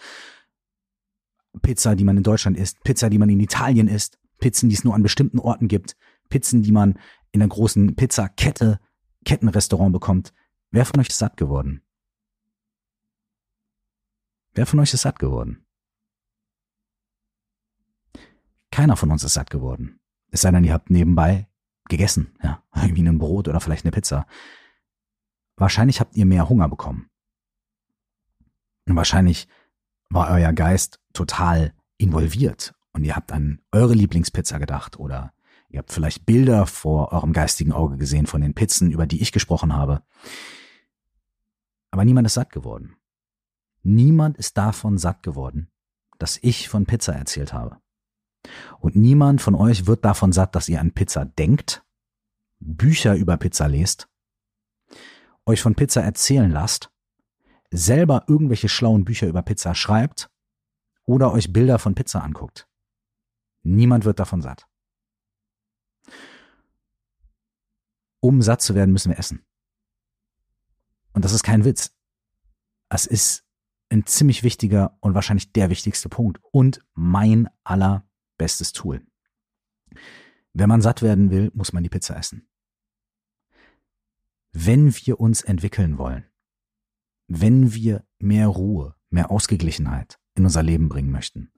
Pizza, 1.60 1.94
die 1.94 2.04
man 2.04 2.16
in 2.16 2.22
Deutschland 2.22 2.56
isst, 2.56 2.82
Pizza, 2.84 3.10
die 3.10 3.18
man 3.18 3.28
in 3.28 3.40
Italien 3.40 3.88
isst, 3.88 4.18
Pizzen, 4.38 4.68
die 4.68 4.74
es 4.74 4.84
nur 4.84 4.94
an 4.94 5.02
bestimmten 5.02 5.38
Orten 5.38 5.68
gibt, 5.68 5.96
Pizzen, 6.28 6.62
die 6.62 6.72
man 6.72 6.98
in 7.32 7.42
einer 7.42 7.48
großen 7.48 7.96
Pizzakette, 7.96 8.80
Kettenrestaurant 9.24 9.92
bekommt. 9.92 10.32
Wer 10.70 10.84
von 10.84 11.00
euch 11.00 11.08
ist 11.08 11.18
satt 11.18 11.36
geworden? 11.36 11.82
Wer 14.52 14.66
von 14.66 14.80
euch 14.80 14.92
ist 14.92 15.02
satt 15.02 15.18
geworden? 15.18 15.64
Keiner 18.70 18.96
von 18.96 19.10
uns 19.10 19.24
ist 19.24 19.34
satt 19.34 19.50
geworden. 19.50 20.00
Es 20.30 20.42
sei 20.42 20.50
denn, 20.50 20.64
ihr 20.64 20.72
habt 20.72 20.90
nebenbei 20.90 21.48
gegessen, 21.88 22.36
ja, 22.42 22.62
irgendwie 22.74 23.06
ein 23.06 23.18
Brot 23.18 23.48
oder 23.48 23.60
vielleicht 23.60 23.84
eine 23.84 23.92
Pizza. 23.92 24.26
Wahrscheinlich 25.56 26.00
habt 26.00 26.16
ihr 26.16 26.26
mehr 26.26 26.48
Hunger 26.48 26.68
bekommen. 26.68 27.10
Und 28.86 28.96
wahrscheinlich 28.96 29.48
war 30.10 30.30
euer 30.30 30.52
Geist 30.52 31.00
total 31.12 31.74
involviert 31.96 32.74
und 32.92 33.04
ihr 33.04 33.16
habt 33.16 33.32
an 33.32 33.60
eure 33.72 33.94
Lieblingspizza 33.94 34.58
gedacht 34.58 34.98
oder 34.98 35.32
ihr 35.68 35.78
habt 35.78 35.92
vielleicht 35.92 36.26
Bilder 36.26 36.66
vor 36.66 37.12
eurem 37.12 37.32
geistigen 37.32 37.72
Auge 37.72 37.96
gesehen 37.96 38.26
von 38.26 38.40
den 38.40 38.54
Pizzen, 38.54 38.90
über 38.90 39.06
die 39.06 39.20
ich 39.20 39.32
gesprochen 39.32 39.74
habe. 39.74 40.02
Aber 41.90 42.04
niemand 42.04 42.26
ist 42.26 42.34
satt 42.34 42.50
geworden. 42.50 42.96
Niemand 43.82 44.36
ist 44.36 44.56
davon 44.56 44.98
satt 44.98 45.22
geworden, 45.22 45.70
dass 46.18 46.38
ich 46.42 46.68
von 46.68 46.86
Pizza 46.86 47.14
erzählt 47.14 47.52
habe. 47.52 47.78
Und 48.80 48.96
niemand 48.96 49.40
von 49.40 49.54
euch 49.54 49.86
wird 49.86 50.04
davon 50.04 50.32
satt, 50.32 50.54
dass 50.54 50.68
ihr 50.68 50.80
an 50.80 50.92
Pizza 50.92 51.24
denkt, 51.24 51.82
Bücher 52.60 53.14
über 53.14 53.36
Pizza 53.36 53.66
lest, 53.66 54.08
euch 55.46 55.62
von 55.62 55.74
Pizza 55.74 56.02
erzählen 56.02 56.50
lasst, 56.50 56.90
selber 57.70 58.24
irgendwelche 58.28 58.68
schlauen 58.68 59.04
Bücher 59.04 59.26
über 59.26 59.42
Pizza 59.42 59.74
schreibt 59.74 60.30
oder 61.04 61.32
euch 61.32 61.52
Bilder 61.52 61.78
von 61.78 61.94
Pizza 61.94 62.22
anguckt. 62.22 62.68
Niemand 63.62 64.04
wird 64.04 64.18
davon 64.18 64.42
satt. 64.42 64.66
Um 68.20 68.42
satt 68.42 68.62
zu 68.62 68.74
werden, 68.74 68.92
müssen 68.92 69.10
wir 69.10 69.18
essen. 69.18 69.44
Und 71.12 71.24
das 71.24 71.32
ist 71.32 71.42
kein 71.42 71.64
Witz. 71.64 71.92
Es 72.88 73.06
ist 73.06 73.44
ein 73.90 74.06
ziemlich 74.06 74.42
wichtiger 74.42 74.96
und 75.00 75.14
wahrscheinlich 75.14 75.52
der 75.52 75.70
wichtigste 75.70 76.08
Punkt 76.08 76.40
und 76.52 76.84
mein 76.94 77.48
aller 77.64 78.08
bestes 78.36 78.72
Tool. 78.72 79.06
Wenn 80.52 80.68
man 80.68 80.82
satt 80.82 81.02
werden 81.02 81.30
will, 81.30 81.50
muss 81.54 81.72
man 81.72 81.82
die 81.82 81.88
Pizza 81.88 82.16
essen. 82.16 82.48
Wenn 84.52 84.94
wir 84.94 85.20
uns 85.20 85.42
entwickeln 85.42 85.98
wollen, 85.98 86.24
wenn 87.28 87.74
wir 87.74 88.04
mehr 88.18 88.48
Ruhe, 88.48 88.94
mehr 89.10 89.30
Ausgeglichenheit 89.30 90.18
in 90.34 90.44
unser 90.44 90.62
Leben 90.62 90.88
bringen 90.88 91.12
möchten, 91.12 91.52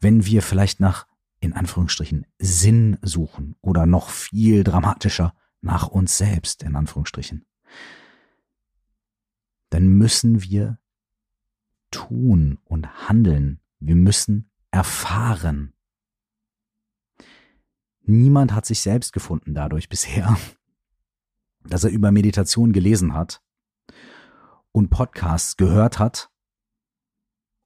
wenn 0.00 0.24
wir 0.24 0.42
vielleicht 0.42 0.80
nach, 0.80 1.06
in 1.40 1.52
Anführungsstrichen, 1.52 2.26
Sinn 2.38 2.98
suchen 3.02 3.56
oder 3.60 3.84
noch 3.84 4.08
viel 4.08 4.64
dramatischer 4.64 5.34
nach 5.60 5.88
uns 5.88 6.16
selbst, 6.16 6.62
in 6.62 6.76
Anführungsstrichen, 6.76 7.44
dann 9.70 9.88
müssen 9.88 10.42
wir 10.42 10.78
tun 11.90 12.58
und 12.64 13.08
handeln. 13.08 13.60
Wir 13.78 13.96
müssen 13.96 14.50
erfahren. 14.70 15.72
Niemand 18.02 18.52
hat 18.52 18.66
sich 18.66 18.80
selbst 18.80 19.12
gefunden 19.12 19.54
dadurch 19.54 19.88
bisher, 19.88 20.36
dass 21.64 21.84
er 21.84 21.90
über 21.90 22.12
Meditation 22.12 22.72
gelesen 22.72 23.14
hat 23.14 23.40
und 24.72 24.90
Podcasts 24.90 25.56
gehört 25.56 25.98
hat 25.98 26.30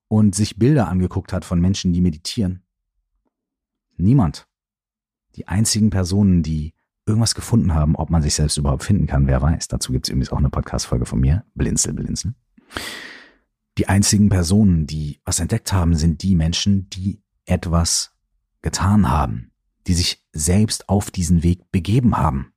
und 0.09 0.35
sich 0.35 0.59
Bilder 0.59 0.89
angeguckt 0.89 1.33
hat 1.33 1.45
von 1.45 1.61
Menschen, 1.61 1.93
die 1.93 2.01
meditieren. 2.01 2.63
Niemand. 3.97 4.47
Die 5.37 5.49
einzigen 5.49 5.91
Personen, 5.91 6.43
die 6.43 6.75
irgendwas 7.07 7.35
gefunden 7.35 7.75
haben, 7.75 7.95
ob 7.97 8.11
man 8.11 8.23
sich 8.23 8.35
selbst 8.35 8.57
überhaupt 8.57 8.83
finden 8.83 9.07
kann, 9.07 9.27
wer 9.27 9.41
weiß. 9.41 9.69
Dazu 9.69 9.93
gibt 9.93 10.07
es 10.07 10.11
übrigens 10.11 10.31
auch 10.31 10.39
eine 10.39 10.51
Podcast-Folge 10.51 11.07
von 11.07 11.21
mir. 11.21 11.45
Blinzel, 11.55 11.93
blinzel. 11.93 12.35
Die 13.79 13.89
einzigen 13.89 14.29
Personen, 14.29 14.87
die 14.87 15.21
was 15.25 15.39
entdeckt 15.39 15.73
haben, 15.73 15.95
sind 15.95 16.23
die 16.23 16.35
Menschen, 16.35 16.89
die 16.91 17.23
etwas 17.45 18.13
getan 18.63 19.09
haben, 19.09 19.53
die 19.87 19.95
sich 19.95 20.25
selbst 20.33 20.89
auf 20.89 21.11
diesen 21.11 21.43
Weg 21.43 21.71
begeben 21.71 22.17
haben. 22.17 22.53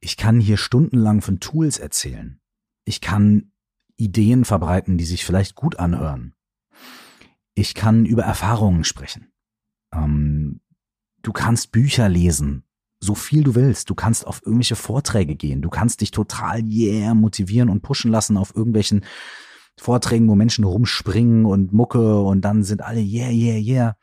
Ich 0.00 0.16
kann 0.16 0.40
hier 0.40 0.56
stundenlang 0.56 1.22
von 1.22 1.40
Tools 1.40 1.78
erzählen. 1.78 2.40
Ich 2.88 3.02
kann 3.02 3.52
Ideen 3.96 4.46
verbreiten, 4.46 4.96
die 4.96 5.04
sich 5.04 5.26
vielleicht 5.26 5.54
gut 5.54 5.78
anhören. 5.78 6.34
Ich 7.52 7.74
kann 7.74 8.06
über 8.06 8.22
Erfahrungen 8.22 8.82
sprechen. 8.82 9.30
Ähm, 9.92 10.62
du 11.20 11.34
kannst 11.34 11.70
Bücher 11.70 12.08
lesen, 12.08 12.64
so 12.98 13.14
viel 13.14 13.44
du 13.44 13.54
willst. 13.54 13.90
Du 13.90 13.94
kannst 13.94 14.26
auf 14.26 14.40
irgendwelche 14.42 14.74
Vorträge 14.74 15.36
gehen. 15.36 15.60
Du 15.60 15.68
kannst 15.68 16.00
dich 16.00 16.12
total 16.12 16.64
yeah 16.64 17.12
motivieren 17.12 17.68
und 17.68 17.82
pushen 17.82 18.10
lassen 18.10 18.38
auf 18.38 18.56
irgendwelchen 18.56 19.04
Vorträgen, 19.76 20.26
wo 20.26 20.34
Menschen 20.34 20.64
rumspringen 20.64 21.44
und 21.44 21.74
Mucke 21.74 22.22
und 22.22 22.40
dann 22.40 22.62
sind 22.62 22.80
alle 22.80 23.00
yeah, 23.00 23.28
yeah, 23.28 23.58
yeah. 23.58 23.96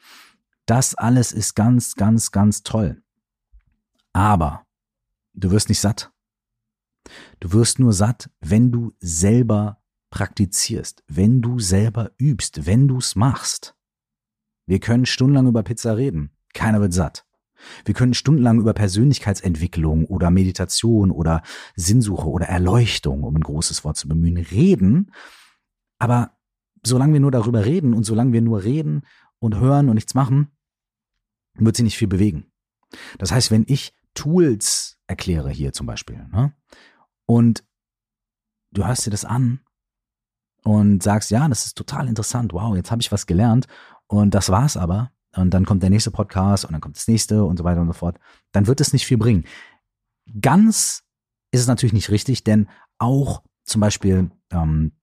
Das 0.68 0.94
alles 0.94 1.32
ist 1.32 1.56
ganz, 1.56 1.96
ganz, 1.96 2.30
ganz 2.30 2.62
toll. 2.62 3.02
Aber 4.14 4.68
du 5.34 5.50
wirst 5.50 5.70
nicht 5.70 5.80
satt. 5.80 6.12
Du 7.40 7.54
wirst 7.54 7.80
nur 7.80 7.94
satt, 7.94 8.30
wenn 8.40 8.72
du 8.72 8.94
selber 9.00 9.82
praktizierst, 10.10 11.04
wenn 11.08 11.42
du 11.42 11.60
selber 11.60 12.12
übst, 12.18 12.66
wenn 12.66 12.88
du 12.88 12.98
es 12.98 13.16
machst. 13.16 13.76
Wir 14.66 14.80
können 14.80 15.06
stundenlang 15.06 15.48
über 15.48 15.64
Pizza 15.64 15.98
reden. 15.98 16.32
Keiner 16.54 16.82
wird 16.82 16.94
satt. 16.94 17.26
Wir 17.84 17.94
können 17.94 18.14
stundenlang 18.14 18.60
über 18.60 18.74
Persönlichkeitsentwicklung 18.74 20.06
oder 20.06 20.32
Meditation 20.32 21.12
oder 21.12 21.42
Sinnsuche 21.76 22.28
oder 22.28 22.48
Erleuchtung, 22.48 23.24
um 23.24 23.36
ein 23.36 23.42
großes 23.42 23.84
Wort 23.84 23.98
zu 23.98 24.08
bemühen, 24.08 24.38
reden. 24.38 25.12
Aber 25.98 26.38
solange 26.86 27.14
wir 27.14 27.20
nur 27.20 27.32
darüber 27.32 27.66
reden 27.66 27.94
und 27.94 28.04
solange 28.04 28.34
wir 28.34 28.42
nur 28.42 28.64
reden 28.64 29.04
und 29.40 29.60
hören 29.60 29.90
und 29.90 29.96
nichts 29.96 30.14
machen, 30.14 30.52
wird 31.56 31.76
sie 31.76 31.84
nicht 31.84 31.98
viel 31.98 32.08
bewegen. 32.08 32.52
Das 33.18 33.32
heißt, 33.32 33.52
wenn 33.52 33.66
ich 33.68 33.94
Tools 34.14 34.98
erkläre 35.08 35.50
hier 35.50 35.74
zum 35.74 35.88
Beispiel, 35.88 36.26
ne, 36.32 36.54
und 37.26 37.64
du 38.72 38.86
hörst 38.86 39.06
dir 39.06 39.12
das 39.12 39.26
an 39.26 39.60
und 40.64 41.04
sagst, 41.04 41.32
ja, 41.32 41.48
das 41.48 41.66
ist 41.66 41.78
total 41.78 42.08
interessant, 42.08 42.54
wow, 42.54 42.76
jetzt 42.76 42.92
habe 42.92 43.02
ich 43.02 43.12
was 43.12 43.26
gelernt 43.26 43.68
und 44.08 44.34
das 44.34 44.50
war's 44.50 44.78
aber, 44.78 45.12
und 45.36 45.54
dann 45.54 45.66
kommt 45.66 45.84
der 45.84 45.90
nächste 45.90 46.12
Podcast 46.12 46.66
und 46.66 46.72
dann 46.72 46.82
kommt 46.82 46.96
das 46.96 47.08
nächste 47.08 47.44
und 47.44 47.58
so 47.58 47.64
weiter 47.64 47.82
und 47.82 47.88
so 47.88 47.94
fort, 47.94 48.20
dann 48.52 48.68
wird 48.68 48.82
es 48.82 48.94
nicht 48.94 49.06
viel 49.06 49.18
bringen. 49.18 49.44
Ganz 50.42 51.04
ist 51.52 51.62
es 51.62 51.68
natürlich 51.68 51.94
nicht 51.94 52.10
richtig, 52.10 52.44
denn 52.44 52.68
auch 52.98 53.44
zum 53.64 53.82
Beispiel 53.82 54.32
ähm, 54.52 54.94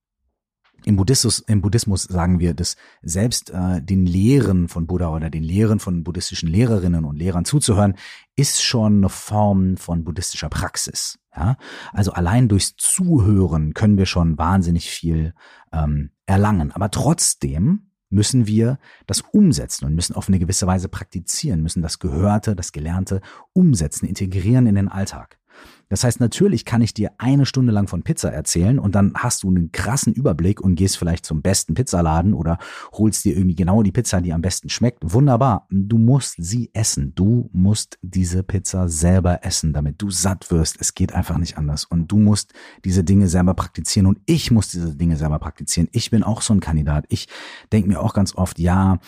im 0.85 0.97
Buddhismus, 0.97 1.39
im 1.39 1.61
Buddhismus 1.61 2.03
sagen 2.03 2.39
wir, 2.39 2.53
dass 2.53 2.75
selbst 3.01 3.51
äh, 3.51 3.81
den 3.81 4.05
Lehren 4.05 4.67
von 4.67 4.85
Buddha 4.85 5.09
oder 5.15 5.29
den 5.29 5.43
Lehren 5.43 5.79
von 5.79 6.03
buddhistischen 6.03 6.49
Lehrerinnen 6.49 7.05
und 7.05 7.15
Lehrern 7.15 7.45
zuzuhören, 7.45 7.95
ist 8.35 8.61
schon 8.61 8.97
eine 8.97 9.09
Form 9.09 9.77
von 9.77 10.03
buddhistischer 10.03 10.49
Praxis. 10.49 11.19
Ja? 11.35 11.57
Also 11.91 12.13
allein 12.13 12.47
durchs 12.47 12.75
Zuhören 12.75 13.73
können 13.73 13.97
wir 13.97 14.05
schon 14.05 14.37
wahnsinnig 14.37 14.89
viel 14.89 15.33
ähm, 15.71 16.11
erlangen. 16.25 16.71
Aber 16.71 16.91
trotzdem 16.91 17.89
müssen 18.09 18.47
wir 18.47 18.77
das 19.07 19.21
umsetzen 19.21 19.85
und 19.85 19.95
müssen 19.95 20.15
auf 20.15 20.27
eine 20.27 20.39
gewisse 20.39 20.67
Weise 20.67 20.87
praktizieren, 20.87 21.63
müssen 21.63 21.81
das 21.81 21.99
Gehörte, 21.99 22.55
das 22.55 22.71
Gelernte 22.71 23.21
umsetzen, 23.53 24.05
integrieren 24.05 24.67
in 24.67 24.75
den 24.75 24.87
Alltag. 24.87 25.39
Das 25.89 26.03
heißt, 26.03 26.19
natürlich 26.19 26.65
kann 26.65 26.81
ich 26.81 26.93
dir 26.93 27.11
eine 27.19 27.45
Stunde 27.45 27.71
lang 27.71 27.87
von 27.87 28.01
Pizza 28.01 28.31
erzählen 28.31 28.79
und 28.79 28.95
dann 28.95 29.13
hast 29.15 29.43
du 29.43 29.49
einen 29.49 29.71
krassen 29.71 30.11
Überblick 30.11 30.59
und 30.59 30.73
gehst 30.73 30.97
vielleicht 30.97 31.25
zum 31.25 31.41
besten 31.41 31.75
Pizzaladen 31.75 32.33
oder 32.33 32.57
holst 32.93 33.25
dir 33.25 33.35
irgendwie 33.35 33.55
genau 33.55 33.83
die 33.83 33.91
Pizza, 33.91 34.19
die 34.19 34.33
am 34.33 34.41
besten 34.41 34.69
schmeckt. 34.69 34.99
Wunderbar. 35.03 35.67
Du 35.69 35.97
musst 35.97 36.35
sie 36.39 36.71
essen. 36.73 37.13
Du 37.13 37.49
musst 37.53 37.99
diese 38.01 38.41
Pizza 38.41 38.89
selber 38.89 39.45
essen, 39.45 39.71
damit 39.71 40.01
du 40.01 40.09
satt 40.09 40.49
wirst. 40.49 40.77
Es 40.79 40.95
geht 40.95 41.13
einfach 41.13 41.37
nicht 41.37 41.57
anders. 41.57 41.85
Und 41.85 42.07
du 42.07 42.17
musst 42.17 42.53
diese 42.85 43.03
Dinge 43.03 43.27
selber 43.27 43.53
praktizieren 43.53 44.07
und 44.07 44.19
ich 44.25 44.49
muss 44.49 44.69
diese 44.69 44.95
Dinge 44.95 45.17
selber 45.17 45.37
praktizieren. 45.37 45.89
Ich 45.91 46.09
bin 46.09 46.23
auch 46.23 46.41
so 46.41 46.53
ein 46.53 46.59
Kandidat. 46.59 47.05
Ich 47.09 47.27
denke 47.71 47.89
mir 47.89 47.99
auch 47.99 48.13
ganz 48.13 48.35
oft, 48.35 48.57
ja, 48.57 48.99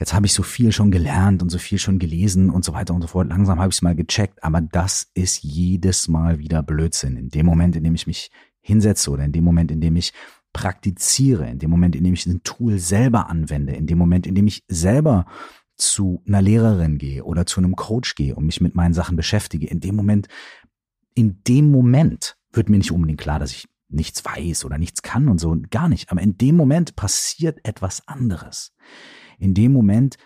jetzt 0.00 0.14
habe 0.14 0.26
ich 0.26 0.32
so 0.32 0.42
viel 0.42 0.72
schon 0.72 0.90
gelernt 0.90 1.42
und 1.42 1.50
so 1.50 1.58
viel 1.58 1.78
schon 1.78 1.98
gelesen 1.98 2.50
und 2.50 2.64
so 2.64 2.72
weiter 2.72 2.94
und 2.94 3.02
so 3.02 3.06
fort. 3.06 3.28
Langsam 3.28 3.60
habe 3.60 3.68
ich 3.68 3.76
es 3.76 3.82
mal 3.82 3.94
gecheckt, 3.94 4.42
aber 4.42 4.62
das 4.62 5.10
ist 5.14 5.44
jedes 5.44 6.08
Mal 6.08 6.38
wieder 6.38 6.62
Blödsinn. 6.62 7.16
In 7.16 7.28
dem 7.28 7.44
Moment, 7.44 7.76
in 7.76 7.84
dem 7.84 7.94
ich 7.94 8.06
mich 8.06 8.30
hinsetze 8.62 9.10
oder 9.10 9.24
in 9.24 9.32
dem 9.32 9.44
Moment, 9.44 9.70
in 9.70 9.82
dem 9.82 9.96
ich 9.96 10.12
praktiziere, 10.54 11.48
in 11.50 11.58
dem 11.58 11.70
Moment, 11.70 11.94
in 11.94 12.02
dem 12.02 12.14
ich 12.14 12.26
ein 12.26 12.42
Tool 12.42 12.78
selber 12.78 13.28
anwende, 13.28 13.74
in 13.74 13.86
dem 13.86 13.98
Moment, 13.98 14.26
in 14.26 14.34
dem 14.34 14.46
ich 14.46 14.64
selber 14.68 15.26
zu 15.76 16.22
einer 16.26 16.42
Lehrerin 16.42 16.98
gehe 16.98 17.22
oder 17.24 17.44
zu 17.44 17.60
einem 17.60 17.76
Coach 17.76 18.14
gehe 18.14 18.34
und 18.34 18.46
mich 18.46 18.60
mit 18.60 18.74
meinen 18.74 18.94
Sachen 18.94 19.16
beschäftige, 19.16 19.66
in 19.66 19.80
dem 19.80 19.96
Moment, 19.96 20.28
in 21.14 21.42
dem 21.46 21.70
Moment 21.70 22.36
wird 22.52 22.70
mir 22.70 22.78
nicht 22.78 22.90
unbedingt 22.90 23.20
klar, 23.20 23.38
dass 23.38 23.52
ich 23.52 23.68
nichts 23.88 24.24
weiß 24.24 24.64
oder 24.64 24.78
nichts 24.78 25.02
kann 25.02 25.28
und 25.28 25.38
so, 25.38 25.56
gar 25.70 25.88
nicht. 25.88 26.10
Aber 26.10 26.22
in 26.22 26.38
dem 26.38 26.56
Moment 26.56 26.96
passiert 26.96 27.58
etwas 27.64 28.06
anderes 28.08 28.72
in 29.40 29.54
dem 29.54 29.72
Moment 29.72 30.16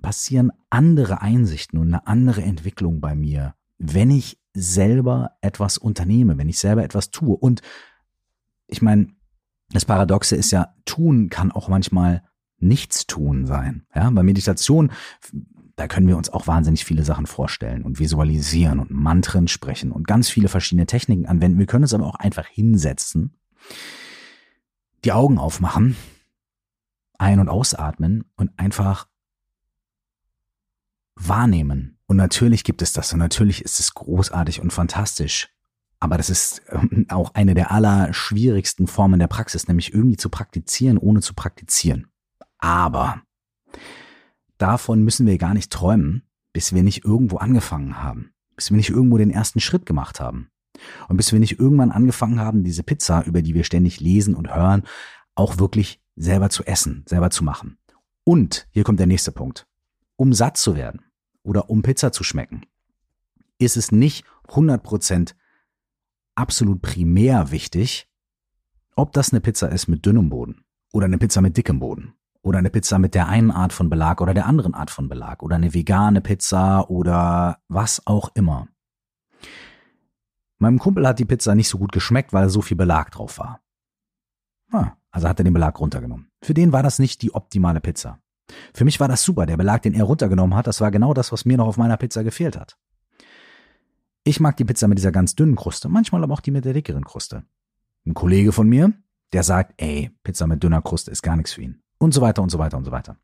passieren 0.00 0.52
andere 0.70 1.22
Einsichten 1.22 1.78
und 1.78 1.88
eine 1.88 2.06
andere 2.06 2.42
Entwicklung 2.42 3.00
bei 3.00 3.14
mir, 3.14 3.54
wenn 3.78 4.10
ich 4.10 4.38
selber 4.54 5.32
etwas 5.40 5.78
unternehme, 5.78 6.38
wenn 6.38 6.48
ich 6.48 6.58
selber 6.58 6.84
etwas 6.84 7.10
tue. 7.10 7.36
Und 7.36 7.62
ich 8.66 8.82
meine, 8.82 9.08
das 9.70 9.86
Paradoxe 9.86 10.36
ist 10.36 10.50
ja, 10.50 10.74
tun 10.84 11.30
kann 11.30 11.50
auch 11.50 11.68
manchmal 11.68 12.22
nichts 12.58 13.06
tun 13.06 13.46
sein. 13.46 13.86
Ja, 13.94 14.10
bei 14.10 14.22
Meditation, 14.22 14.92
da 15.76 15.88
können 15.88 16.06
wir 16.06 16.16
uns 16.16 16.28
auch 16.30 16.46
wahnsinnig 16.46 16.84
viele 16.84 17.04
Sachen 17.04 17.26
vorstellen 17.26 17.82
und 17.82 17.98
visualisieren 17.98 18.78
und 18.78 18.90
Mantren 18.90 19.48
sprechen 19.48 19.90
und 19.90 20.06
ganz 20.06 20.28
viele 20.28 20.48
verschiedene 20.48 20.86
Techniken 20.86 21.26
anwenden. 21.26 21.58
Wir 21.58 21.66
können 21.66 21.84
uns 21.84 21.94
aber 21.94 22.06
auch 22.06 22.16
einfach 22.16 22.46
hinsetzen, 22.46 23.34
die 25.04 25.12
Augen 25.12 25.38
aufmachen 25.38 25.96
ein- 27.22 27.38
und 27.38 27.48
ausatmen 27.48 28.24
und 28.36 28.50
einfach 28.58 29.08
wahrnehmen. 31.14 31.98
Und 32.06 32.16
natürlich 32.16 32.64
gibt 32.64 32.82
es 32.82 32.92
das 32.92 33.12
und 33.12 33.20
natürlich 33.20 33.64
ist 33.64 33.78
es 33.78 33.94
großartig 33.94 34.60
und 34.60 34.72
fantastisch. 34.72 35.48
Aber 36.00 36.16
das 36.16 36.30
ist 36.30 36.62
ähm, 36.68 37.06
auch 37.10 37.32
eine 37.34 37.54
der 37.54 37.70
allerschwierigsten 37.70 38.88
Formen 38.88 39.20
der 39.20 39.28
Praxis, 39.28 39.68
nämlich 39.68 39.94
irgendwie 39.94 40.16
zu 40.16 40.30
praktizieren, 40.30 40.98
ohne 40.98 41.20
zu 41.20 41.32
praktizieren. 41.32 42.08
Aber 42.58 43.22
davon 44.58 45.04
müssen 45.04 45.26
wir 45.26 45.38
gar 45.38 45.54
nicht 45.54 45.70
träumen, 45.70 46.24
bis 46.52 46.74
wir 46.74 46.82
nicht 46.82 47.04
irgendwo 47.04 47.36
angefangen 47.36 48.02
haben, 48.02 48.32
bis 48.56 48.70
wir 48.70 48.76
nicht 48.76 48.90
irgendwo 48.90 49.16
den 49.16 49.30
ersten 49.30 49.60
Schritt 49.60 49.86
gemacht 49.86 50.18
haben. 50.18 50.48
Und 51.08 51.18
bis 51.18 51.30
wir 51.30 51.38
nicht 51.38 51.60
irgendwann 51.60 51.92
angefangen 51.92 52.40
haben, 52.40 52.64
diese 52.64 52.82
Pizza, 52.82 53.22
über 53.24 53.42
die 53.42 53.54
wir 53.54 53.62
ständig 53.62 54.00
lesen 54.00 54.34
und 54.34 54.52
hören, 54.52 54.82
auch 55.36 55.58
wirklich 55.58 56.01
selber 56.16 56.50
zu 56.50 56.64
essen, 56.64 57.04
selber 57.06 57.30
zu 57.30 57.44
machen. 57.44 57.78
Und 58.24 58.68
hier 58.70 58.84
kommt 58.84 59.00
der 59.00 59.06
nächste 59.06 59.32
Punkt. 59.32 59.66
Um 60.16 60.32
satt 60.32 60.56
zu 60.56 60.76
werden 60.76 61.02
oder 61.42 61.70
um 61.70 61.82
Pizza 61.82 62.12
zu 62.12 62.22
schmecken, 62.24 62.66
ist 63.58 63.76
es 63.76 63.92
nicht 63.92 64.24
100% 64.48 65.34
absolut 66.34 66.82
primär 66.82 67.50
wichtig, 67.50 68.08
ob 68.94 69.12
das 69.12 69.32
eine 69.32 69.40
Pizza 69.40 69.68
ist 69.68 69.88
mit 69.88 70.04
dünnem 70.04 70.28
Boden 70.28 70.64
oder 70.92 71.06
eine 71.06 71.18
Pizza 71.18 71.40
mit 71.40 71.56
dickem 71.56 71.78
Boden 71.78 72.14
oder 72.42 72.58
eine 72.58 72.70
Pizza 72.70 72.98
mit 72.98 73.14
der 73.14 73.28
einen 73.28 73.50
Art 73.50 73.72
von 73.72 73.88
Belag 73.88 74.20
oder 74.20 74.34
der 74.34 74.46
anderen 74.46 74.74
Art 74.74 74.90
von 74.90 75.08
Belag 75.08 75.42
oder 75.42 75.56
eine 75.56 75.72
vegane 75.72 76.20
Pizza 76.20 76.90
oder 76.90 77.58
was 77.68 78.06
auch 78.06 78.30
immer. 78.34 78.68
Meinem 80.58 80.78
Kumpel 80.78 81.06
hat 81.06 81.18
die 81.18 81.24
Pizza 81.24 81.54
nicht 81.54 81.68
so 81.68 81.78
gut 81.78 81.92
geschmeckt, 81.92 82.32
weil 82.32 82.48
so 82.48 82.60
viel 82.60 82.76
Belag 82.76 83.10
drauf 83.10 83.38
war. 83.38 83.61
Ah, 84.72 84.92
also 85.10 85.28
hat 85.28 85.38
er 85.38 85.44
den 85.44 85.52
Belag 85.52 85.78
runtergenommen. 85.78 86.30
Für 86.42 86.54
den 86.54 86.72
war 86.72 86.82
das 86.82 86.98
nicht 86.98 87.22
die 87.22 87.34
optimale 87.34 87.80
Pizza. 87.80 88.18
Für 88.74 88.84
mich 88.84 88.98
war 89.00 89.08
das 89.08 89.22
super. 89.22 89.46
Der 89.46 89.56
Belag, 89.56 89.82
den 89.82 89.94
er 89.94 90.04
runtergenommen 90.04 90.56
hat, 90.56 90.66
das 90.66 90.80
war 90.80 90.90
genau 90.90 91.14
das, 91.14 91.30
was 91.30 91.44
mir 91.44 91.56
noch 91.56 91.66
auf 91.66 91.76
meiner 91.76 91.96
Pizza 91.96 92.24
gefehlt 92.24 92.58
hat. 92.58 92.78
Ich 94.24 94.40
mag 94.40 94.56
die 94.56 94.64
Pizza 94.64 94.88
mit 94.88 94.98
dieser 94.98 95.12
ganz 95.12 95.34
dünnen 95.34 95.56
Kruste, 95.56 95.88
manchmal 95.88 96.22
aber 96.22 96.34
auch 96.34 96.40
die 96.40 96.50
mit 96.50 96.64
der 96.64 96.72
dickeren 96.72 97.04
Kruste. 97.04 97.44
Ein 98.06 98.14
Kollege 98.14 98.52
von 98.52 98.68
mir, 98.68 98.92
der 99.32 99.42
sagt, 99.42 99.74
ey, 99.76 100.10
Pizza 100.22 100.46
mit 100.46 100.62
dünner 100.62 100.82
Kruste 100.82 101.10
ist 101.10 101.22
gar 101.22 101.36
nichts 101.36 101.52
für 101.52 101.62
ihn. 101.62 101.82
Und 101.98 102.14
so 102.14 102.20
weiter 102.20 102.42
und 102.42 102.50
so 102.50 102.58
weiter 102.58 102.76
und 102.76 102.84
so 102.84 102.92
weiter. 102.92 103.16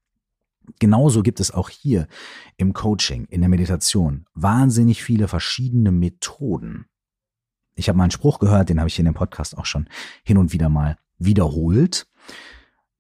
Genauso 0.79 1.23
gibt 1.23 1.41
es 1.41 1.51
auch 1.51 1.71
hier 1.71 2.09
im 2.57 2.75
Coaching, 2.75 3.25
in 3.27 3.41
der 3.41 3.49
Meditation 3.49 4.27
wahnsinnig 4.35 5.03
viele 5.03 5.29
verschiedene 5.29 5.93
Methoden. 5.93 6.87
Ich 7.75 7.89
habe 7.89 7.97
mal 7.97 8.05
einen 8.05 8.11
Spruch 8.11 8.39
gehört, 8.39 8.69
den 8.69 8.79
habe 8.79 8.89
ich 8.89 8.97
hier 8.97 9.05
in 9.05 9.13
dem 9.13 9.15
Podcast 9.15 9.57
auch 9.57 9.67
schon 9.67 9.89
hin 10.25 10.37
und 10.37 10.53
wieder 10.53 10.69
mal 10.69 10.99
wiederholt. 11.19 12.07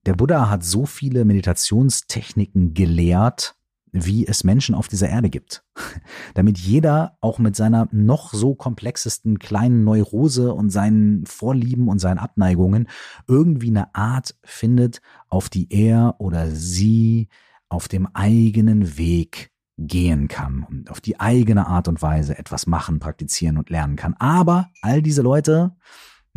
Der 0.06 0.14
Buddha 0.14 0.48
hat 0.48 0.64
so 0.64 0.86
viele 0.86 1.24
Meditationstechniken 1.24 2.74
gelehrt, 2.74 3.56
wie 3.92 4.26
es 4.26 4.44
Menschen 4.44 4.74
auf 4.74 4.88
dieser 4.88 5.08
Erde 5.08 5.30
gibt. 5.30 5.64
Damit 6.34 6.58
jeder 6.58 7.16
auch 7.20 7.38
mit 7.38 7.56
seiner 7.56 7.88
noch 7.90 8.32
so 8.32 8.54
komplexesten 8.54 9.38
kleinen 9.38 9.84
Neurose 9.84 10.52
und 10.52 10.70
seinen 10.70 11.26
Vorlieben 11.26 11.88
und 11.88 11.98
seinen 11.98 12.18
Abneigungen 12.18 12.88
irgendwie 13.26 13.68
eine 13.68 13.94
Art 13.94 14.36
findet, 14.44 15.00
auf 15.28 15.48
die 15.48 15.72
er 15.72 16.16
oder 16.18 16.50
sie 16.50 17.28
auf 17.68 17.88
dem 17.88 18.06
eigenen 18.14 18.96
Weg 18.98 19.50
gehen 19.78 20.26
kann 20.26 20.64
und 20.64 20.90
auf 20.90 21.00
die 21.00 21.20
eigene 21.20 21.66
Art 21.66 21.86
und 21.86 22.02
Weise 22.02 22.36
etwas 22.36 22.66
machen, 22.66 22.98
praktizieren 22.98 23.58
und 23.58 23.70
lernen 23.70 23.96
kann. 23.96 24.14
Aber 24.14 24.70
all 24.82 25.02
diese 25.02 25.22
Leute 25.22 25.76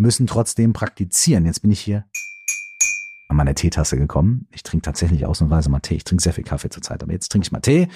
müssen 0.01 0.27
trotzdem 0.27 0.73
praktizieren. 0.73 1.45
Jetzt 1.45 1.61
bin 1.61 1.71
ich 1.71 1.79
hier 1.79 2.05
an 3.29 3.37
meine 3.37 3.55
Teetasse 3.55 3.97
gekommen. 3.97 4.47
Ich 4.51 4.63
trinke 4.63 4.83
tatsächlich 4.83 5.25
ausnahmsweise 5.25 5.69
mal 5.69 5.79
Tee. 5.79 5.95
Ich 5.95 6.03
trinke 6.03 6.21
sehr 6.21 6.33
viel 6.33 6.43
Kaffee 6.43 6.69
zurzeit, 6.69 7.01
aber 7.01 7.13
jetzt 7.13 7.29
trinke 7.31 7.45
ich 7.45 7.51
mal 7.51 7.61
Tee. 7.61 7.87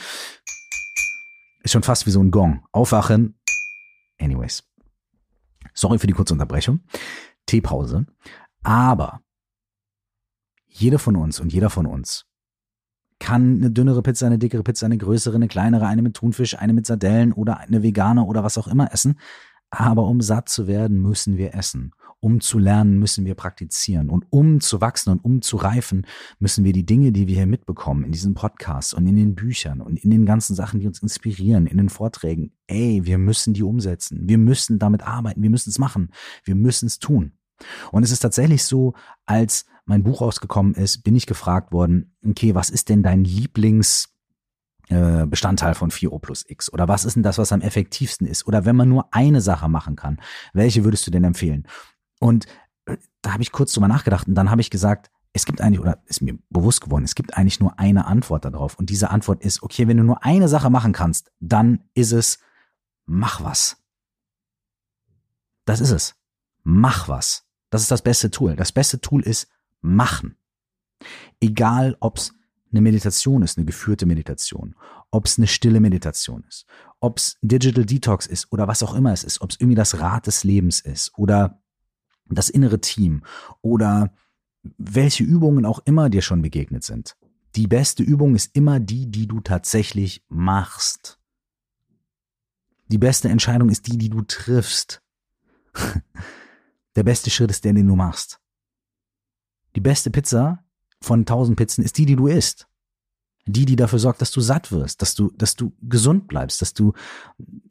Ist 1.64 1.72
schon 1.72 1.84
fast 1.84 2.06
wie 2.06 2.12
so 2.12 2.22
ein 2.22 2.32
Gong. 2.32 2.64
Aufwachen. 2.72 3.38
Anyways. 4.20 4.64
Sorry 5.74 6.00
für 6.00 6.08
die 6.08 6.14
kurze 6.14 6.34
Unterbrechung. 6.34 6.82
Teepause. 7.48 8.06
Aber 8.64 9.22
jeder 10.68 11.00
von 11.00 11.16
uns 11.16 11.40
und 11.40 11.52
jeder 11.52 11.70
von 11.70 11.86
uns 11.86 12.26
kann 13.20 13.58
eine 13.58 13.72
dünnere 13.72 14.02
Pizza, 14.02 14.28
eine 14.28 14.38
dickere 14.38 14.64
Pizza, 14.64 14.86
eine 14.86 14.98
größere, 14.98 15.36
eine 15.36 15.48
kleinere, 15.48 15.88
eine 15.88 16.02
mit 16.02 16.16
Thunfisch, 16.16 16.58
eine 16.58 16.74
mit 16.74 16.86
Sardellen 16.86 17.34
oder 17.34 17.60
eine 17.60 17.82
vegane 17.82 18.24
oder 18.24 18.44
was 18.44 18.58
auch 18.58 18.68
immer 18.68 18.92
essen. 18.94 19.20
Aber 19.70 20.08
um 20.08 20.22
satt 20.22 20.50
zu 20.50 20.68
werden, 20.68 21.02
müssen 21.02 21.38
wir 21.38 21.54
essen. 21.54 21.92
Um 22.20 22.40
zu 22.42 22.58
lernen, 22.58 22.98
müssen 22.98 23.26
wir 23.26 23.36
praktizieren. 23.36 24.10
Und 24.10 24.26
um 24.30 24.60
zu 24.60 24.82
wachsen 24.82 25.12
und 25.12 25.24
um 25.24 25.42
zu 25.42 25.58
reifen, 25.58 26.08
müssen 26.40 26.64
wir 26.64 26.74
die 26.74 26.86
Dinge, 26.86 27.12
die 27.12 27.28
wir 27.28 27.36
hier 27.36 27.46
mitbekommen, 27.46 28.04
in 28.04 28.12
diesen 28.12 28.34
Podcasts 28.34 28.94
und 28.94 29.06
in 29.06 29.16
den 29.16 29.36
Büchern 29.36 29.82
und 29.82 30.04
in 30.04 30.10
den 30.10 30.26
ganzen 30.26 30.56
Sachen, 30.56 30.80
die 30.80 30.88
uns 30.88 31.02
inspirieren, 31.02 31.68
in 31.68 31.78
den 31.78 31.90
Vorträgen, 31.90 32.52
ey, 32.68 33.02
wir 33.04 33.18
müssen 33.18 33.54
die 33.54 33.64
umsetzen. 33.64 34.28
Wir 34.28 34.38
müssen 34.38 34.80
damit 34.80 35.04
arbeiten. 35.04 35.44
Wir 35.44 35.50
müssen 35.50 35.70
es 35.70 35.78
machen. 35.78 36.10
Wir 36.44 36.56
müssen 36.56 36.88
es 36.88 36.98
tun. 36.98 37.34
Und 37.92 38.04
es 38.04 38.12
ist 38.12 38.20
tatsächlich 38.20 38.64
so, 38.64 38.94
als 39.26 39.66
mein 39.86 40.04
Buch 40.04 40.22
rausgekommen 40.22 40.74
ist, 40.74 41.04
bin 41.04 41.16
ich 41.16 41.28
gefragt 41.28 41.72
worden, 41.72 42.16
okay, 42.26 42.56
was 42.56 42.70
ist 42.70 42.90
denn 42.90 43.04
dein 43.04 43.24
Lieblings 43.24 44.15
Bestandteil 45.26 45.74
von 45.74 45.90
4O 45.90 46.20
plus 46.20 46.46
X? 46.48 46.72
Oder 46.72 46.88
was 46.88 47.06
ist 47.06 47.16
denn 47.16 47.24
das, 47.24 47.38
was 47.38 47.52
am 47.52 47.62
effektivsten 47.62 48.28
ist? 48.28 48.48
Oder 48.48 48.66
wenn 48.66 48.76
man 48.76 48.90
nur 48.90 49.14
eine 49.14 49.42
Sache 49.42 49.68
machen 49.68 49.96
kann, 49.96 50.22
welche 50.54 50.84
würdest 50.84 51.08
du 51.08 51.12
denn 51.12 51.24
empfehlen? 51.24 51.68
Und 52.20 52.46
äh, 52.86 52.98
da 53.22 53.34
habe 53.34 53.44
ich 53.44 53.52
kurz 53.52 53.74
drüber 53.74 53.88
nachgedacht 53.88 54.28
und 54.28 54.36
dann 54.36 54.52
habe 54.52 54.62
ich 54.62 54.70
gesagt, 54.70 55.12
es 55.34 55.46
gibt 55.46 55.60
eigentlich, 55.60 55.82
oder 55.82 56.02
ist 56.06 56.22
mir 56.22 56.38
bewusst 56.50 56.80
geworden, 56.80 57.04
es 57.04 57.14
gibt 57.14 57.36
eigentlich 57.36 57.60
nur 57.60 57.78
eine 57.78 58.06
Antwort 58.06 58.46
darauf. 58.46 58.80
Und 58.80 58.90
diese 58.90 59.10
Antwort 59.10 59.44
ist, 59.44 59.64
okay, 59.64 59.88
wenn 59.88 59.98
du 59.98 60.04
nur 60.04 60.24
eine 60.24 60.48
Sache 60.48 60.70
machen 60.70 60.94
kannst, 60.94 61.30
dann 61.42 61.84
ist 61.94 62.14
es, 62.14 62.40
mach 63.06 63.44
was. 63.44 63.78
Das 65.66 65.82
ist 65.82 65.92
es. 65.92 66.16
Mach 66.64 67.10
was. 67.10 67.46
Das 67.70 67.82
ist 67.82 67.92
das 67.92 68.02
beste 68.02 68.32
Tool. 68.32 68.56
Das 68.56 68.72
beste 68.72 69.02
Tool 69.02 69.24
ist 69.24 69.50
machen. 69.82 70.38
Egal, 71.42 71.98
ob 72.00 72.18
es 72.18 72.34
eine 72.76 72.82
Meditation 72.82 73.42
ist, 73.42 73.58
eine 73.58 73.66
geführte 73.66 74.06
Meditation, 74.06 74.76
ob 75.12 75.26
es 75.26 75.38
eine 75.38 75.48
stille 75.48 75.80
Meditation 75.80 76.44
ist, 76.48 76.66
ob 77.00 77.18
es 77.18 77.38
Digital 77.42 77.86
Detox 77.86 78.28
ist 78.28 78.52
oder 78.52 78.68
was 78.68 78.84
auch 78.84 78.94
immer 78.94 79.14
es 79.14 79.24
ist, 79.24 79.42
ob 79.42 79.52
es 79.52 79.60
irgendwie 79.60 79.76
das 79.76 80.00
Rad 80.00 80.28
des 80.28 80.44
Lebens 80.44 80.82
ist 80.82 81.12
oder 81.18 81.62
das 82.28 82.50
innere 82.50 82.82
Team 82.82 83.24
oder 83.62 84.14
welche 84.78 85.24
Übungen 85.24 85.66
auch 85.66 85.80
immer 85.86 86.10
dir 86.10 86.22
schon 86.22 86.42
begegnet 86.42 86.84
sind. 86.84 87.16
Die 87.56 87.68
beste 87.68 88.04
Übung 88.04 88.36
ist 88.36 88.56
immer 88.56 88.80
die, 88.80 89.10
die 89.10 89.28
du 89.28 89.40
tatsächlich 89.40 90.26
machst. 90.28 91.20
Die 92.88 92.98
beste 92.98 93.30
Entscheidung 93.30 93.70
ist 93.70 93.88
die, 93.88 93.98
die 93.98 94.10
du 94.10 94.22
triffst. 94.22 95.02
Der 96.96 97.04
beste 97.04 97.30
Schritt 97.30 97.52
ist 97.52 97.66
der, 97.66 97.74
den 97.74 97.88
du 97.88 97.96
machst. 97.96 98.40
Die 99.76 99.82
beste 99.82 100.10
Pizza 100.10 100.65
von 101.06 101.26
tausend 101.26 101.58
Pizzen 101.58 101.84
ist 101.84 101.98
die, 101.98 102.06
die 102.06 102.16
du 102.16 102.28
isst. 102.28 102.68
Die, 103.48 103.66
die 103.66 103.76
dafür 103.76 104.00
sorgt, 104.00 104.22
dass 104.22 104.32
du 104.32 104.42
satt 104.42 104.72
wirst, 104.72 105.04
dass 105.04 105.14
du, 105.14 105.32
dass 105.36 105.56
du 105.56 105.72
gesund 105.84 106.28
bleibst, 106.28 106.64
dass 106.64 106.74
du 106.74 106.94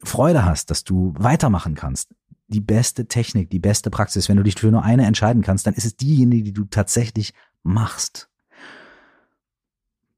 Freude 0.03 0.45
hast, 0.45 0.71
dass 0.71 0.85
du 0.85 1.13
weitermachen 1.17 1.75
kannst. 1.75 2.15
Die 2.47 2.61
beste 2.61 3.07
Technik, 3.07 3.49
die 3.49 3.59
beste 3.59 3.89
Praxis, 3.89 4.29
wenn 4.29 4.37
du 4.37 4.43
dich 4.43 4.55
für 4.55 4.71
nur 4.71 4.83
eine 4.83 5.05
entscheiden 5.05 5.41
kannst, 5.41 5.67
dann 5.67 5.73
ist 5.73 5.85
es 5.85 5.97
diejenige, 5.97 6.43
die 6.43 6.53
du 6.53 6.63
tatsächlich 6.63 7.33
machst. 7.63 8.29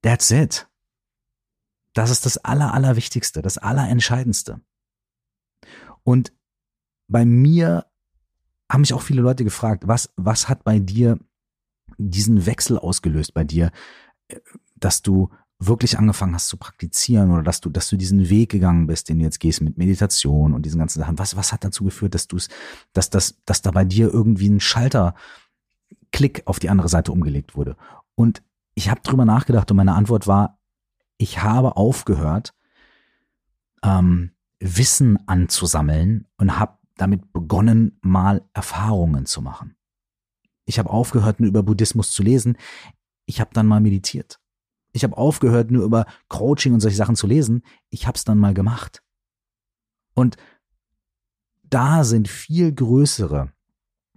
That's 0.04 0.30
it. 0.30 0.68
Das 1.94 2.12
ist 2.12 2.28
das 2.28 2.38
Aller, 2.38 2.76
Allerwichtigste, 2.76 3.42
das 3.42 3.58
Allerentscheidendste. 3.58 4.62
Und 6.04 6.32
bei 7.08 7.26
mir 7.26 7.88
haben 8.70 8.82
mich 8.82 8.94
auch 8.94 9.02
viele 9.02 9.22
Leute 9.22 9.44
gefragt, 9.44 9.88
was, 9.88 10.14
was 10.16 10.50
hat 10.50 10.64
bei 10.64 10.78
dir 10.78 11.18
diesen 11.98 12.46
Wechsel 12.46 12.78
ausgelöst 12.78 13.34
bei 13.34 13.44
dir, 13.44 13.72
äh, 14.28 14.40
dass 14.76 15.02
du 15.02 15.30
wirklich 15.60 15.98
angefangen 15.98 16.36
hast 16.36 16.50
zu 16.50 16.58
praktizieren 16.58 17.32
oder 17.32 17.42
dass 17.42 17.62
du, 17.62 17.70
dass 17.70 17.90
du 17.90 17.98
diesen 17.98 18.30
Weg 18.30 18.52
gegangen 18.52 18.86
bist, 18.86 19.10
den 19.10 19.20
du 19.20 19.26
jetzt 19.26 19.40
gehst 19.40 19.62
mit 19.62 19.78
Meditation 19.78 20.54
und 20.54 20.66
diesen 20.66 20.78
ganzen 20.78 21.00
Sachen. 21.00 21.18
Was, 21.18 21.36
was 21.36 21.52
hat 21.52 21.64
dazu 21.64 21.84
geführt, 21.84 22.14
dass 22.14 22.28
du 22.28 22.38
es, 22.38 22.50
dass, 22.94 23.10
dass, 23.10 23.44
dass 23.46 23.64
da 23.64 23.72
bei 23.72 23.84
dir 23.84 24.14
irgendwie 24.14 24.50
ein 24.50 24.60
Schalter 24.60 25.16
Klick 26.12 26.44
auf 26.46 26.60
die 26.60 26.70
andere 26.70 26.90
Seite 26.90 27.12
umgelegt 27.12 27.56
wurde? 27.56 27.76
Und 28.14 28.44
ich 28.76 28.90
habe 28.92 29.02
drüber 29.02 29.26
nachgedacht 29.26 29.72
und 29.72 29.78
meine 29.78 29.96
Antwort 29.96 30.28
war, 30.28 30.60
ich 31.18 31.42
habe 31.42 31.76
aufgehört, 31.76 32.54
ähm, 33.84 34.32
Wissen 34.60 35.18
anzusammeln 35.28 36.28
und 36.38 36.60
habe 36.60 36.78
damit 36.98 37.34
begonnen, 37.34 37.98
mal 38.02 38.44
Erfahrungen 38.54 39.26
zu 39.26 39.42
machen. 39.42 39.77
Ich 40.68 40.78
habe 40.80 40.90
aufgehört, 40.90 41.40
nur 41.40 41.48
über 41.48 41.64
Buddhismus 41.64 42.12
zu 42.12 42.22
lesen. 42.22 42.58
Ich 43.26 43.40
habe 43.40 43.52
dann 43.54 43.68
mal 43.68 43.80
meditiert. 43.80 44.40
Ich 44.92 45.04
habe 45.04 45.18
aufgehört, 45.18 45.72
nur 45.72 45.86
über 45.86 46.06
Coaching 46.28 46.74
und 46.74 46.82
solche 46.82 46.98
Sachen 46.98 47.16
zu 47.16 47.26
lesen. 47.26 47.64
Ich 47.90 48.06
habe 48.06 48.18
es 48.18 48.26
dann 48.26 48.38
mal 48.38 48.54
gemacht. 48.54 49.02
Und 50.14 50.36
da 51.64 52.04
sind 52.04 52.28
viel 52.28 52.74
größere, 52.74 53.54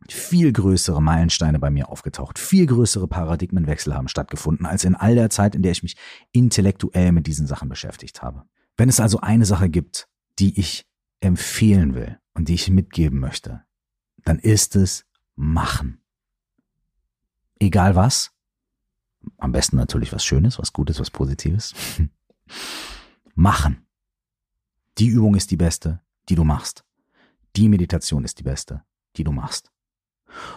viel 0.08 0.52
größere 0.52 1.00
Meilensteine 1.00 1.60
bei 1.60 1.70
mir 1.70 1.88
aufgetaucht. 1.88 2.38
Viel 2.38 2.66
größere 2.66 3.06
Paradigmenwechsel 3.06 3.94
haben 3.94 4.08
stattgefunden, 4.08 4.66
als 4.66 4.82
in 4.82 4.96
all 4.96 5.14
der 5.14 5.30
Zeit, 5.30 5.54
in 5.54 5.62
der 5.62 5.72
ich 5.72 5.84
mich 5.84 5.96
intellektuell 6.32 7.12
mit 7.12 7.28
diesen 7.28 7.46
Sachen 7.46 7.68
beschäftigt 7.68 8.22
habe. 8.22 8.42
Wenn 8.76 8.88
es 8.88 8.98
also 8.98 9.20
eine 9.20 9.44
Sache 9.46 9.68
gibt, 9.68 10.08
die 10.40 10.58
ich 10.58 10.84
empfehlen 11.20 11.94
will 11.94 12.18
und 12.34 12.48
die 12.48 12.54
ich 12.54 12.70
mitgeben 12.70 13.20
möchte, 13.20 13.62
dann 14.24 14.40
ist 14.40 14.74
es 14.74 15.04
machen 15.36 16.00
egal 17.60 17.94
was. 17.94 18.32
Am 19.38 19.52
besten 19.52 19.76
natürlich 19.76 20.12
was 20.12 20.24
Schönes, 20.24 20.58
was 20.58 20.72
Gutes, 20.72 20.98
was 20.98 21.10
Positives. 21.10 21.74
Machen. 23.34 23.86
Die 24.98 25.06
Übung 25.06 25.34
ist 25.36 25.50
die 25.50 25.56
beste, 25.56 26.00
die 26.28 26.34
du 26.34 26.44
machst. 26.44 26.84
Die 27.56 27.68
Meditation 27.68 28.24
ist 28.24 28.38
die 28.38 28.42
beste, 28.42 28.82
die 29.16 29.24
du 29.24 29.32
machst. 29.32 29.70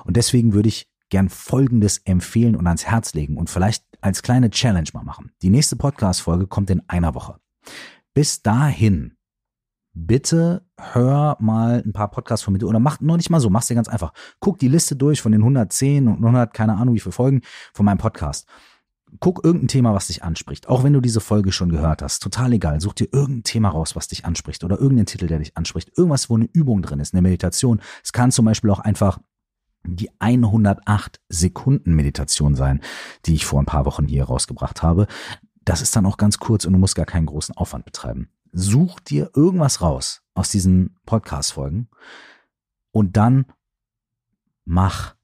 Und 0.04 0.18
deswegen 0.18 0.54
würde 0.54 0.70
ich 0.70 0.90
gern 1.10 1.30
Folgendes 1.30 2.00
empfehlen 2.00 2.56
und 2.56 2.68
ans 2.68 2.86
Herz 2.86 3.14
legen 3.14 3.38
und 3.38 3.50
vielleicht 3.50 3.86
als 4.02 4.22
kleine 4.24 4.50
Challenge 4.50 4.90
mal 4.94 5.04
machen. 5.04 5.32
Die 5.42 5.50
nächste 5.50 5.76
Podcast-Folge 5.76 6.48
kommt 6.48 6.70
in 6.70 6.82
einer 6.90 7.14
Woche. 7.14 7.40
Bis 8.14 8.42
dahin 8.42 9.16
bitte 9.94 10.66
hör 10.78 11.38
mal 11.40 11.84
ein 11.86 11.94
paar 11.94 12.10
Podcasts 12.10 12.44
von 12.44 12.54
mir 12.54 12.66
oder 12.66 12.80
mach 12.80 13.00
noch 13.00 13.18
nicht 13.18 13.30
mal 13.30 13.40
so, 13.40 13.50
mach's 13.50 13.68
dir 13.68 13.76
ganz 13.76 13.88
einfach. 13.88 14.14
Guck 14.40 14.60
die 14.60 14.68
Liste 14.68 14.96
durch 14.96 15.22
von 15.22 15.32
den 15.32 15.42
110 15.42 16.08
und 16.08 16.18
100, 16.18 16.54
keine 16.54 16.76
Ahnung 16.76 16.96
wie 16.96 17.00
viele 17.00 17.14
Folgen 17.14 17.42
von 17.74 17.86
meinem 17.86 18.00
Podcast. 18.00 18.48
Guck 19.20 19.46
irgendein 19.46 19.68
Thema, 19.68 19.94
was 19.94 20.08
dich 20.08 20.24
anspricht. 20.24 20.68
Auch 20.68 20.84
wenn 20.84 20.94
du 20.94 21.00
diese 21.00 21.22
Folge 21.22 21.52
schon 21.52 21.70
gehört 21.70 22.02
hast. 22.02 22.24
Total 22.24 22.52
egal. 22.52 22.82
Such 22.82 22.94
dir 22.94 23.08
irgendein 23.12 23.44
Thema 23.44 23.70
raus, 23.70 23.96
was 23.96 24.08
dich 24.08 24.26
anspricht 24.26 24.64
oder 24.64 24.80
irgendeinen 24.80 25.06
Titel, 25.06 25.28
der 25.28 25.38
dich 25.38 25.56
anspricht. 25.56 25.96
Irgendwas, 25.96 26.32
wo 26.32 26.36
eine 26.36 26.50
Übung 26.52 26.82
drin 26.82 27.00
ist, 27.00 27.14
eine 27.14 27.22
Meditation. 27.22 27.80
Es 28.04 28.12
kann 28.12 28.32
zum 28.32 28.46
Beispiel 28.46 28.72
auch 28.72 28.80
einfach 28.80 29.20
die 29.86 30.10
108 30.20 31.22
Sekunden 31.30 31.94
Meditation 31.94 32.56
sein, 32.56 32.82
die 33.28 33.36
ich 33.36 33.46
vor 33.46 33.62
ein 33.62 33.68
paar 33.68 33.86
Wochen 33.86 34.08
hier 34.08 34.24
rausgebracht 34.24 34.82
habe. 34.82 35.06
Das 35.64 35.84
ist 35.84 35.96
dann 35.96 36.08
auch 36.08 36.18
ganz 36.18 36.40
kurz 36.40 36.66
und 36.66 36.74
du 36.74 36.80
musst 36.80 36.96
gar 36.96 37.06
keinen 37.06 37.28
großen 37.28 37.56
Aufwand 37.56 37.86
betreiben 37.86 38.30
such 38.54 39.00
dir 39.02 39.32
irgendwas 39.36 39.82
raus 39.82 40.22
aus 40.34 40.50
diesen 40.50 40.96
Podcast-Folgen 41.06 41.90
und 42.92 43.18
dann 43.18 43.46
mach. 44.64 45.16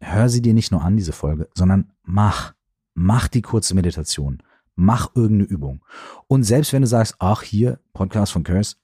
Hör 0.00 0.28
sie 0.28 0.42
dir 0.42 0.54
nicht 0.54 0.70
nur 0.70 0.82
an, 0.82 0.96
diese 0.96 1.12
Folge, 1.12 1.48
sondern 1.54 1.92
mach. 2.02 2.54
Mach 2.94 3.28
die 3.28 3.42
kurze 3.42 3.74
Meditation. 3.74 4.42
Mach 4.76 5.14
irgendeine 5.14 5.50
Übung. 5.50 5.84
Und 6.26 6.44
selbst 6.44 6.72
wenn 6.72 6.82
du 6.82 6.88
sagst, 6.88 7.16
ach, 7.18 7.42
hier, 7.42 7.80
Podcast 7.92 8.32
von 8.32 8.44
Curse, 8.44 8.76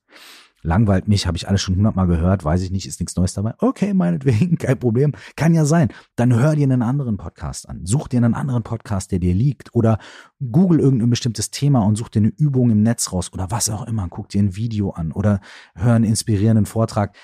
langweilt 0.62 1.08
mich, 1.08 1.26
habe 1.26 1.36
ich 1.36 1.48
alles 1.48 1.62
schon 1.62 1.76
hundertmal 1.76 2.06
gehört, 2.06 2.44
weiß 2.44 2.62
ich 2.62 2.70
nicht, 2.70 2.86
ist 2.86 3.00
nichts 3.00 3.16
Neues 3.16 3.34
dabei. 3.34 3.54
Okay, 3.58 3.94
meinetwegen, 3.94 4.58
kein 4.58 4.78
Problem. 4.78 5.12
Kann 5.36 5.54
ja 5.54 5.64
sein. 5.64 5.88
Dann 6.16 6.34
hör 6.34 6.54
dir 6.54 6.64
einen 6.64 6.82
anderen 6.82 7.16
Podcast 7.16 7.68
an. 7.68 7.86
Such 7.86 8.08
dir 8.08 8.18
einen 8.18 8.34
anderen 8.34 8.62
Podcast, 8.62 9.12
der 9.12 9.18
dir 9.18 9.34
liegt. 9.34 9.74
Oder 9.74 9.98
google 10.40 10.80
irgendein 10.80 11.10
bestimmtes 11.10 11.50
Thema 11.50 11.80
und 11.80 11.96
such 11.96 12.08
dir 12.08 12.20
eine 12.20 12.28
Übung 12.28 12.70
im 12.70 12.82
Netz 12.82 13.12
raus 13.12 13.32
oder 13.32 13.50
was 13.50 13.70
auch 13.70 13.86
immer. 13.86 14.08
Guck 14.08 14.28
dir 14.28 14.42
ein 14.42 14.56
Video 14.56 14.90
an 14.90 15.12
oder 15.12 15.40
hör 15.74 15.94
einen 15.94 16.04
inspirierenden 16.04 16.66
Vortrag 16.66 17.16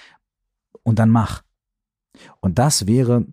und 0.83 0.99
dann 0.99 1.11
mach. 1.11 1.43
Und 2.41 2.59
das 2.59 2.87
wäre, 2.87 3.27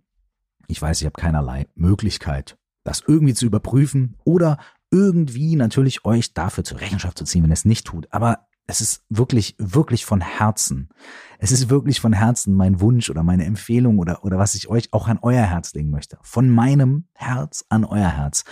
ich 0.68 0.82
weiß, 0.82 1.00
ich 1.02 1.06
habe 1.06 1.20
keinerlei 1.20 1.68
Möglichkeit, 1.76 2.58
das 2.84 3.02
irgendwie 3.08 3.34
zu 3.34 3.46
überprüfen 3.46 4.18
oder 4.26 4.58
irgendwie 4.92 5.56
natürlich 5.56 6.06
euch 6.06 6.34
dafür 6.34 6.64
zur 6.64 6.82
Rechenschaft 6.82 7.18
zu 7.18 7.24
ziehen, 7.24 7.44
wenn 7.44 7.52
ihr 7.52 7.54
es 7.54 7.66
nicht 7.66 7.88
tut. 7.88 8.08
Aber 8.12 8.48
es 8.66 8.82
ist 8.82 9.04
wirklich, 9.10 9.56
wirklich 9.58 10.06
von 10.06 10.22
Herzen. 10.22 10.90
Es 11.38 11.52
ist 11.52 11.70
wirklich 11.70 12.00
von 12.00 12.14
Herzen 12.14 12.56
mein 12.56 12.80
Wunsch 12.80 13.10
oder 13.10 13.24
meine 13.24 13.46
Empfehlung 13.46 14.00
oder, 14.00 14.24
oder 14.24 14.40
was 14.40 14.56
ich 14.56 14.70
euch 14.70 14.94
auch 14.94 15.08
an 15.08 15.20
euer 15.22 15.44
Herz 15.44 15.74
legen 15.74 15.90
möchte. 15.90 16.18
Von 16.22 16.50
meinem 16.50 17.08
Herz 17.14 17.66
an 17.70 17.84
euer 17.84 18.10
Herz. 18.10 18.46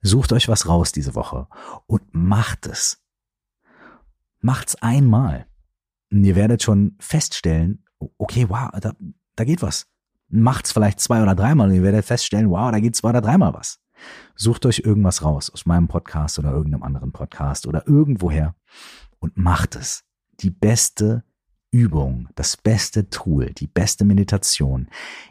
Sucht 0.00 0.32
euch 0.32 0.48
was 0.48 0.68
raus 0.68 0.92
diese 0.92 1.14
Woche 1.14 1.48
und 1.86 2.02
macht 2.12 2.66
es. 2.66 3.02
Macht's 4.40 4.76
einmal. 4.76 5.46
Und 6.10 6.24
ihr 6.24 6.36
werdet 6.36 6.62
schon 6.62 6.96
feststellen, 6.98 7.84
okay, 8.16 8.48
wow, 8.48 8.70
da, 8.80 8.94
da 9.36 9.44
geht 9.44 9.60
was. 9.60 9.86
Macht's 10.28 10.72
vielleicht 10.72 11.00
zwei 11.00 11.22
oder 11.22 11.34
dreimal 11.34 11.68
und 11.68 11.74
ihr 11.74 11.82
werdet 11.82 12.04
feststellen, 12.04 12.48
wow, 12.50 12.70
da 12.70 12.80
geht 12.80 12.96
zwei 12.96 13.10
oder 13.10 13.20
dreimal 13.20 13.52
was. 13.52 13.80
Sucht 14.36 14.64
euch 14.64 14.80
irgendwas 14.80 15.22
raus 15.22 15.50
aus 15.50 15.66
meinem 15.66 15.88
Podcast 15.88 16.38
oder 16.38 16.52
irgendeinem 16.52 16.84
anderen 16.84 17.12
Podcast 17.12 17.66
oder 17.66 17.86
irgendwoher 17.86 18.54
und 19.18 19.36
macht 19.36 19.76
es. 19.76 20.04
Die 20.40 20.50
beste 20.50 21.24
Übung, 21.70 22.28
das 22.34 22.56
beste 22.56 23.10
Tool, 23.10 23.52
die 23.52 23.66
beste 23.66 24.04
Meditation 24.04 24.88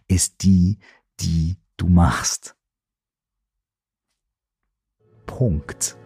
ist 0.07 0.43
die, 0.43 0.77
die 1.19 1.57
du 1.77 1.87
machst. 1.87 2.55
Punkt. 5.25 5.97